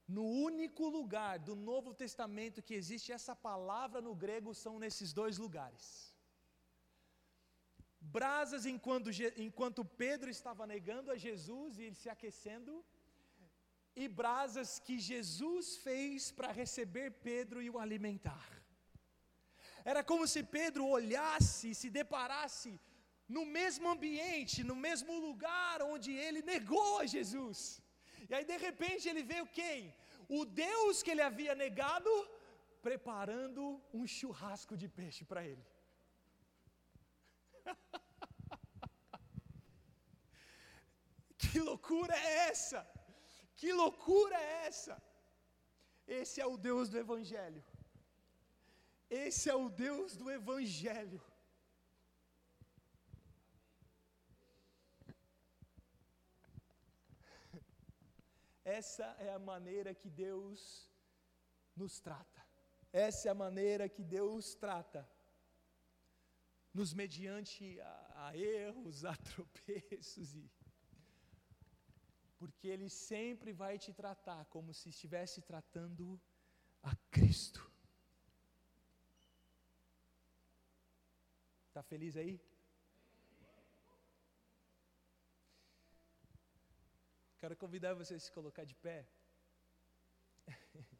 No 0.08 0.24
único 0.24 0.88
lugar 0.88 1.40
do 1.40 1.56
Novo 1.56 1.92
Testamento 1.94 2.62
que 2.62 2.76
existe 2.76 3.12
essa 3.12 3.36
palavra 3.36 4.02
no 4.08 4.14
grego 4.24 4.54
são 4.54 4.78
nesses 4.78 5.12
dois 5.12 5.38
lugares. 5.46 6.16
Brasas 8.00 8.66
enquanto, 8.68 9.10
enquanto 9.36 9.84
Pedro 9.84 10.30
estava 10.30 10.68
negando 10.68 11.12
a 11.12 11.18
Jesus 11.18 11.80
e 11.80 11.92
se 11.96 12.08
aquecendo, 12.08 12.86
e 13.96 14.08
brasas 14.08 14.80
que 14.86 14.96
Jesus 15.12 15.66
fez 15.86 16.32
para 16.38 16.56
receber 16.62 17.08
Pedro 17.30 17.60
e 17.66 17.70
o 17.70 17.80
alimentar. 17.84 18.50
Era 19.92 20.02
como 20.10 20.26
se 20.34 20.42
Pedro 20.58 20.84
olhasse 20.98 21.66
e 21.72 21.78
se 21.82 21.90
deparasse 22.00 22.72
no 23.36 23.44
mesmo 23.58 23.86
ambiente, 23.96 24.58
no 24.72 24.78
mesmo 24.88 25.14
lugar 25.28 25.78
onde 25.94 26.12
ele 26.26 26.42
negou 26.54 26.92
a 27.00 27.06
Jesus. 27.16 27.60
E 28.30 28.32
aí 28.36 28.46
de 28.52 28.58
repente 28.66 29.04
ele 29.12 29.24
vê 29.32 29.40
o 29.42 29.52
quem? 29.60 29.80
O 30.38 30.40
Deus 30.46 30.96
que 31.04 31.12
ele 31.12 31.26
havia 31.30 31.54
negado, 31.56 32.12
preparando 32.88 33.62
um 33.94 34.06
churrasco 34.16 34.74
de 34.82 34.88
peixe 35.00 35.24
para 35.32 35.42
ele. 35.52 35.66
que 41.38 41.60
loucura 41.60 42.16
é 42.18 42.50
essa? 42.50 42.80
Que 43.56 43.72
loucura 43.72 44.36
é 44.36 44.68
essa? 44.68 45.02
Esse 46.08 46.42
é 46.42 46.46
o 46.46 46.58
Deus 46.58 46.90
do 46.90 46.98
Evangelho. 46.98 47.64
Esse 49.10 49.50
é 49.50 49.56
o 49.56 49.70
Deus 49.70 50.16
do 50.16 50.30
Evangelho. 50.30 51.22
Essa 58.64 59.06
é 59.20 59.32
a 59.32 59.38
maneira 59.38 59.94
que 59.94 60.10
Deus 60.10 60.90
nos 61.76 62.00
trata. 62.00 62.44
Essa 62.92 63.28
é 63.28 63.32
a 63.32 63.36
maneira 63.36 63.88
que 63.88 64.04
Deus 64.04 64.56
trata. 64.56 65.08
Nos 66.74 66.94
mediante 66.94 67.80
a, 67.80 68.28
a 68.28 68.38
erros, 68.38 69.06
a 69.14 69.16
tropeços 69.16 70.36
e 70.36 70.50
porque 72.38 72.68
Ele 72.68 72.90
sempre 72.90 73.52
vai 73.54 73.78
te 73.78 73.94
tratar 73.94 74.46
como 74.46 74.74
se 74.74 74.90
estivesse 74.90 75.42
tratando 75.42 76.20
a 76.84 76.96
Cristo. 77.12 77.62
Está 81.68 81.84
feliz 81.84 82.16
aí? 82.16 82.40
Quero 87.38 87.56
convidar 87.56 87.94
você 87.94 88.16
a 88.16 88.20
se 88.20 88.32
colocar 88.32 88.64
de 88.64 88.76
pé. 88.76 89.06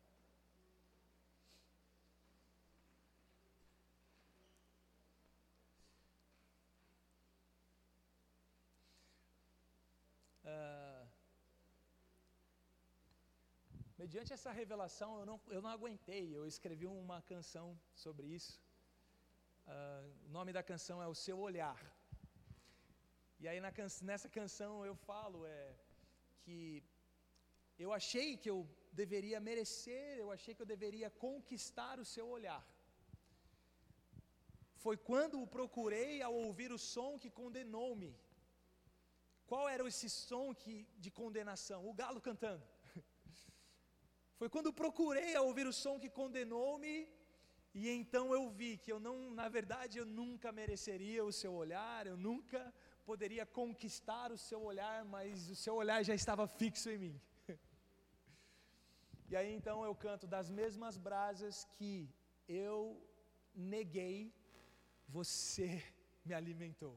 Mediante 14.06 14.32
essa 14.38 14.52
revelação, 14.52 15.10
eu 15.20 15.26
não, 15.30 15.38
eu 15.56 15.62
não 15.64 15.72
aguentei, 15.76 16.26
eu 16.38 16.44
escrevi 16.46 16.86
uma 16.86 17.18
canção 17.30 17.68
sobre 18.04 18.26
isso. 18.38 18.54
Uh, 19.76 20.28
o 20.28 20.30
nome 20.36 20.52
da 20.58 20.62
canção 20.72 20.98
é 21.06 21.08
O 21.14 21.16
Seu 21.22 21.38
Olhar. 21.48 21.80
E 23.40 23.48
aí 23.48 23.60
can 23.78 23.88
nessa 24.10 24.30
canção 24.38 24.86
eu 24.90 24.96
falo 25.08 25.40
é, 25.54 25.74
que 26.44 26.60
eu 27.84 27.92
achei 28.00 28.28
que 28.38 28.52
eu 28.54 28.60
deveria 29.02 29.40
merecer, 29.40 30.20
eu 30.24 30.30
achei 30.36 30.54
que 30.54 30.64
eu 30.66 30.72
deveria 30.76 31.10
conquistar 31.26 31.96
o 32.04 32.06
seu 32.14 32.28
olhar. 32.38 32.64
Foi 34.84 34.96
quando 35.10 35.42
o 35.42 35.52
procurei 35.58 36.22
ao 36.22 36.36
ouvir 36.46 36.72
o 36.78 36.82
som 36.94 37.12
que 37.24 37.32
condenou-me. 37.42 38.14
Qual 39.48 39.68
era 39.74 39.88
esse 39.88 40.12
som 40.12 40.48
que, 40.54 40.76
de 41.06 41.10
condenação? 41.10 41.82
O 41.90 41.98
galo 42.04 42.22
cantando. 42.30 42.75
Foi 44.40 44.50
quando 44.54 44.78
procurei 44.82 45.34
ao 45.36 45.48
ouvir 45.50 45.68
o 45.68 45.78
som 45.84 46.00
que 46.04 46.10
condenou-me, 46.22 46.94
e 47.74 47.90
então 48.00 48.26
eu 48.38 48.44
vi 48.60 48.72
que 48.84 48.92
eu 48.94 49.00
não, 49.06 49.16
na 49.40 49.48
verdade, 49.58 49.98
eu 49.98 50.06
nunca 50.06 50.52
mereceria 50.60 51.24
o 51.30 51.32
seu 51.42 51.54
olhar, 51.54 52.02
eu 52.08 52.18
nunca 52.18 52.60
poderia 53.10 53.46
conquistar 53.46 54.28
o 54.32 54.38
seu 54.48 54.62
olhar, 54.72 54.98
mas 55.16 55.50
o 55.56 55.56
seu 55.64 55.76
olhar 55.82 56.00
já 56.10 56.16
estava 56.22 56.48
fixo 56.48 56.90
em 56.90 57.00
mim. 57.06 57.16
E 59.32 59.36
aí 59.36 59.52
então 59.58 59.78
eu 59.84 59.94
canto 59.96 60.26
das 60.34 60.50
mesmas 60.58 60.96
brasas 61.06 61.56
que 61.76 61.92
eu 62.48 62.78
neguei, 63.74 64.32
você 65.18 65.70
me 66.24 66.34
alimentou. 66.40 66.96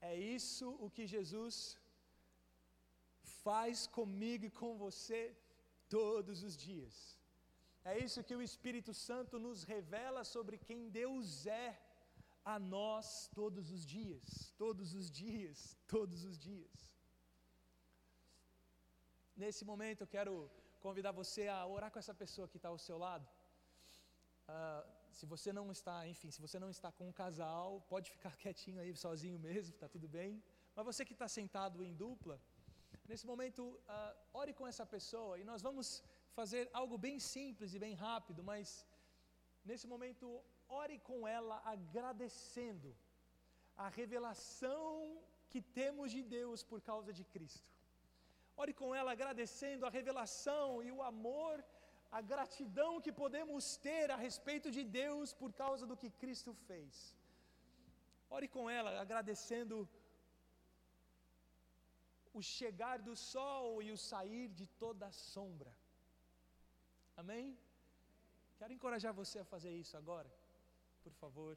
É 0.00 0.14
isso 0.16 0.66
o 0.80 0.90
que 0.90 1.06
Jesus 1.06 1.56
faz 3.48 3.86
comigo 3.98 4.44
e 4.46 4.56
com 4.60 4.72
você 4.84 5.20
todos 5.96 6.38
os 6.48 6.54
dias. 6.66 6.94
É 7.90 7.94
isso 8.06 8.24
que 8.28 8.36
o 8.38 8.44
Espírito 8.48 8.92
Santo 9.08 9.34
nos 9.44 9.58
revela 9.74 10.22
sobre 10.34 10.56
quem 10.66 10.80
Deus 11.00 11.46
é 11.64 11.68
a 12.54 12.56
nós 12.58 13.06
todos 13.38 13.70
os 13.76 13.82
dias, 13.96 14.52
todos 14.64 14.88
os 14.98 15.06
dias, 15.22 15.58
todos 15.94 16.20
os 16.28 16.36
dias. 16.48 16.76
Nesse 19.42 19.64
momento 19.70 20.02
eu 20.02 20.10
quero 20.16 20.34
convidar 20.86 21.12
você 21.22 21.42
a 21.56 21.58
orar 21.76 21.90
com 21.92 22.00
essa 22.04 22.16
pessoa 22.22 22.48
que 22.52 22.58
está 22.60 22.70
ao 22.74 22.84
seu 22.88 22.98
lado. 23.06 23.26
Uh, 24.52 24.84
se 25.18 25.26
você 25.32 25.50
não 25.58 25.66
está, 25.76 25.96
enfim, 26.12 26.30
se 26.36 26.40
você 26.46 26.58
não 26.64 26.70
está 26.76 26.90
com 26.98 27.08
um 27.08 27.16
casal, 27.24 27.80
pode 27.94 28.10
ficar 28.16 28.36
quietinho 28.42 28.80
aí, 28.82 28.94
sozinho 29.06 29.38
mesmo, 29.48 29.74
está 29.74 29.88
tudo 29.96 30.08
bem. 30.18 30.42
Mas 30.76 30.86
você 30.90 31.02
que 31.08 31.16
está 31.18 31.28
sentado 31.40 31.82
em 31.88 31.94
dupla, 32.04 32.38
nesse 33.10 33.26
momento, 33.32 33.62
uh, 33.96 34.14
ore 34.40 34.52
com 34.58 34.66
essa 34.70 34.84
pessoa 34.94 35.34
e 35.40 35.44
nós 35.50 35.62
vamos 35.66 35.88
fazer 36.38 36.64
algo 36.80 36.96
bem 37.06 37.16
simples 37.34 37.72
e 37.76 37.78
bem 37.84 37.94
rápido, 38.06 38.42
mas 38.50 38.86
nesse 39.68 39.86
momento, 39.92 40.26
ore 40.80 40.98
com 41.08 41.18
ela 41.36 41.56
agradecendo 41.74 42.90
a 43.84 43.88
revelação 44.00 44.92
que 45.50 45.60
temos 45.80 46.08
de 46.16 46.22
Deus 46.36 46.62
por 46.70 46.80
causa 46.90 47.10
de 47.18 47.24
Cristo. 47.34 47.68
Ore 48.62 48.74
com 48.80 48.90
ela 48.98 49.10
agradecendo 49.12 49.86
a 49.86 49.94
revelação 49.98 50.82
e 50.86 50.90
o 50.96 51.02
amor, 51.12 51.56
a 52.18 52.20
gratidão 52.32 53.00
que 53.04 53.12
podemos 53.22 53.76
ter 53.88 54.06
a 54.10 54.16
respeito 54.26 54.68
de 54.76 54.82
Deus 55.00 55.32
por 55.42 55.50
causa 55.62 55.86
do 55.90 55.96
que 56.00 56.10
Cristo 56.22 56.52
fez. 56.68 57.14
Ore 58.36 58.48
com 58.56 58.64
ela 58.78 58.90
agradecendo 59.04 59.88
o 62.32 62.42
chegar 62.42 62.98
do 62.98 63.14
sol 63.16 63.82
e 63.82 63.90
o 63.90 63.96
sair 63.96 64.48
de 64.48 64.66
toda 64.66 65.06
a 65.06 65.12
sombra. 65.12 65.74
Amém? 67.16 67.58
Quero 68.58 68.72
encorajar 68.72 69.12
você 69.12 69.38
a 69.40 69.44
fazer 69.44 69.72
isso 69.72 69.96
agora, 69.96 70.30
por 71.02 71.12
favor. 71.12 71.56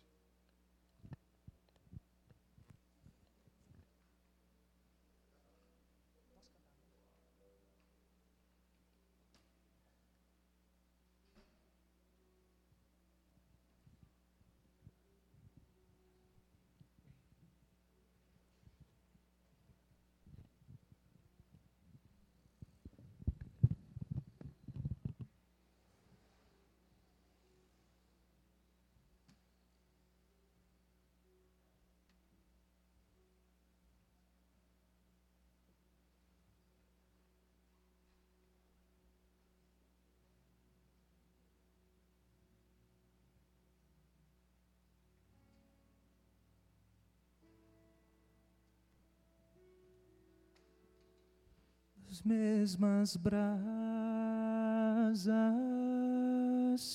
As 52.12 52.22
mesmas 52.24 53.16
brasas 53.16 53.56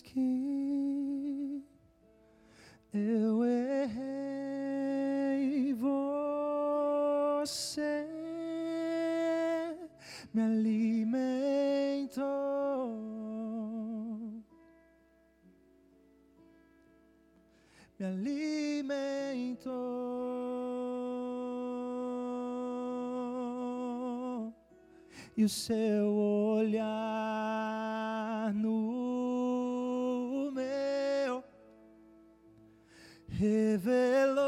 que 0.03 1.65
eu 2.93 3.43
errei, 3.43 4.13
você 5.73 8.07
me 10.35 10.43
alimentou, 10.43 12.27
me 17.99 18.05
alimentou. 18.05 18.36
E 25.37 25.45
o 25.45 25.49
seu 25.49 26.07
olhar 26.57 27.35
no 28.55 30.51
meu 30.55 31.45
revelou-me 33.29 34.47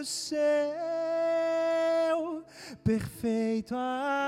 o 0.00 0.04
seu 0.04 0.36
perfeito 2.84 3.74
amor. 3.74 4.21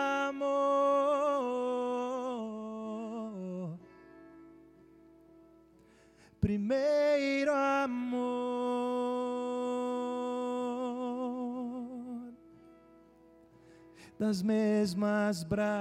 Das 14.35 14.43
mesmas 14.43 15.45
brasas 15.45 15.77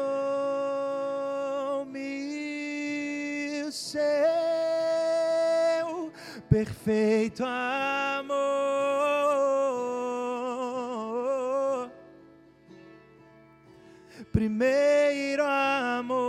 o 3.66 3.72
seu 3.72 4.00
perfeito 6.48 7.44
amor. 7.44 8.36
Primeiro 14.32 15.44
amor 15.44 16.25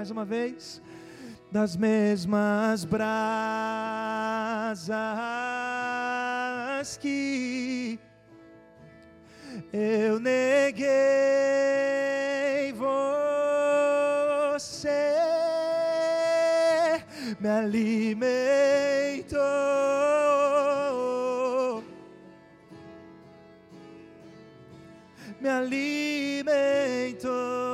mais 0.00 0.10
uma 0.10 0.24
vez. 0.24 0.80
das 1.52 1.76
mesmas 1.76 2.86
brasas 2.86 3.20
que 6.96 7.98
eu 9.70 10.18
neguei 10.18 10.88
você, 12.72 14.88
me 17.38 17.48
alimentou, 17.48 19.38
me 25.40 25.48
alimentou, 25.48 27.69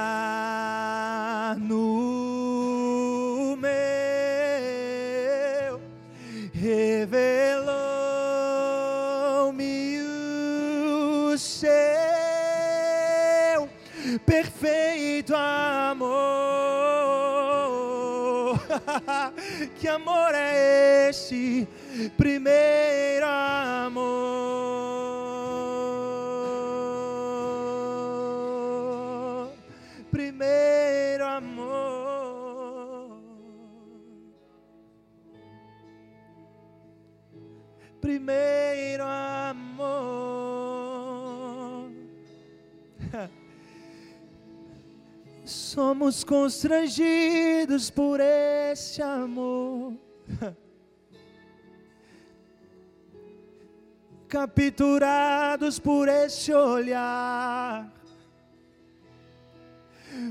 no 1.59 3.55
meu 3.57 3.71
revelou-me 6.51 7.59
o 10.01 11.37
seu 11.37 11.69
perfeito 14.25 15.35
amor. 15.35 16.09
que 19.77 19.87
amor 19.87 20.33
é 20.33 21.09
esse? 21.09 21.67
Primeiro 22.17 23.27
amor. 23.27 24.12
Somos 45.93 46.23
constrangidos 46.23 47.91
por 47.91 48.19
esse 48.19 48.99
amor. 48.99 49.93
Capturados 54.27 55.77
por 55.77 56.07
esse 56.09 56.51
olhar. 56.51 57.93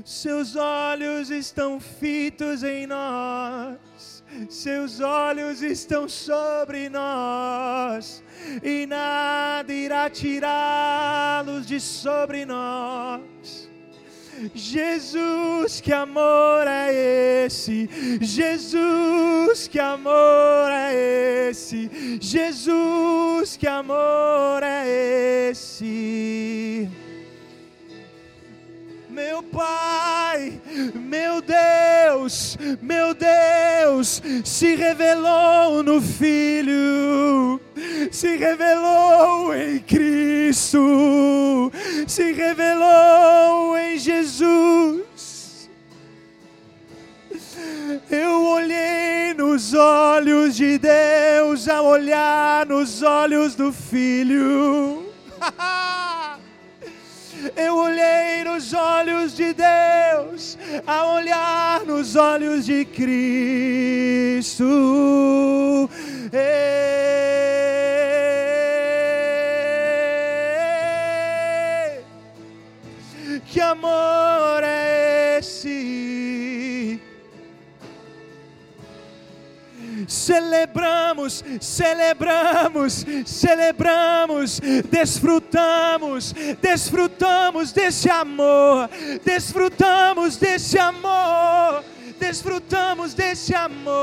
Seus 0.03 0.57
olhos 0.57 1.29
estão 1.29 1.79
fitos 1.79 2.61
em 2.61 2.85
nós, 2.85 4.21
seus 4.49 4.99
olhos 4.99 5.61
estão 5.61 6.09
sobre 6.09 6.89
nós, 6.89 8.21
e 8.61 8.85
nada 8.85 9.71
irá 9.71 10.09
tirá-los 10.09 11.65
de 11.65 11.79
sobre 11.79 12.45
nós. 12.45 13.71
Jesus, 14.53 15.79
que 15.81 15.93
amor 15.93 16.67
é 16.67 17.45
esse? 17.45 17.89
Jesus, 18.21 19.67
que 19.67 19.79
amor 19.79 20.69
é 20.71 21.49
esse? 21.49 21.89
Jesus, 22.19 23.57
que 23.57 23.67
amor 23.67 24.63
é 24.63 25.49
esse? 25.49 26.89
Meu 29.09 29.43
Pai, 29.43 30.59
meu 30.95 31.39
Deus, 31.39 32.57
meu 32.81 33.13
Deus, 33.13 34.21
se 34.43 34.75
revelou 34.75 35.83
no 35.83 36.01
Filho, 36.01 37.61
se 38.11 38.35
revelou 38.37 39.53
em 39.55 39.79
Cristo, 39.79 41.71
se 42.07 42.31
revelou 42.33 43.77
em 43.77 43.97
Jesus. 43.97 45.69
Eu 48.09 48.45
olhei 48.45 49.33
nos 49.35 49.73
olhos 49.73 50.55
de 50.55 50.77
Deus 50.77 51.67
ao 51.67 51.85
olhar 51.85 52.65
nos 52.65 53.01
olhos 53.01 53.55
do 53.55 53.71
Filho. 53.71 55.03
Eu 57.57 57.75
olhei 57.75 58.43
nos 58.45 58.73
olhos 58.73 59.35
de 59.35 59.53
Deus, 59.53 60.57
a 60.87 61.13
olhar 61.13 61.85
nos 61.85 62.15
olhos 62.15 62.65
de 62.65 62.85
Cristo. 62.85 64.63
Ei, 66.31 67.52
amor 73.93 74.63
é 74.63 75.37
esse? 75.39 76.13
celebramos, 80.07 81.43
celebramos, 81.59 83.05
celebramos, 83.25 84.61
desfrutamos, 84.89 86.33
desfrutamos 86.61 87.71
desse 87.71 88.09
amor, 88.09 88.89
desfrutamos 89.23 90.37
desse 90.37 90.77
amor, 90.77 91.83
desfrutamos 92.19 93.13
desse 93.13 93.53
amor. 93.55 93.93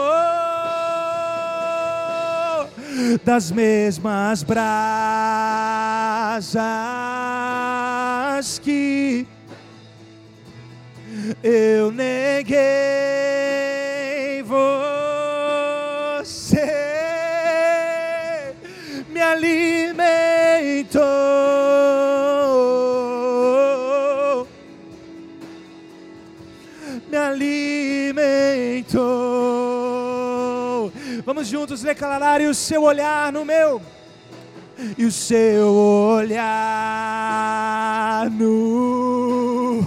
Das 3.24 3.51
mesmas 3.51 4.43
brasas 4.43 4.61
que 8.59 9.26
eu 11.43 11.91
neguei 11.91 12.61
você 14.43 15.74
me 19.09 19.20
alimentou 19.20 20.01
me 27.11 27.16
alimentou. 27.16 29.01
Vamos 31.26 31.49
juntos 31.49 31.83
declarar 31.83 32.41
e 32.41 32.47
o 32.47 32.55
seu 32.55 32.85
olhar 32.85 33.33
no 33.33 33.45
meu 33.45 33.83
e 34.97 35.05
o 35.05 35.11
seu 35.12 35.66
olhar 36.16 36.49
no 38.31 39.83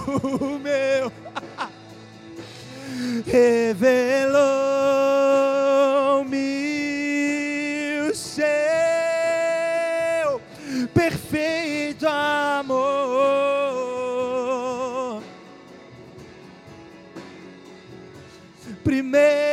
revelou-me 3.34 4.38
o 8.08 8.14
seu 8.14 8.40
perfeito 10.94 12.08
amor. 12.08 12.84
Primeiro 18.84 19.53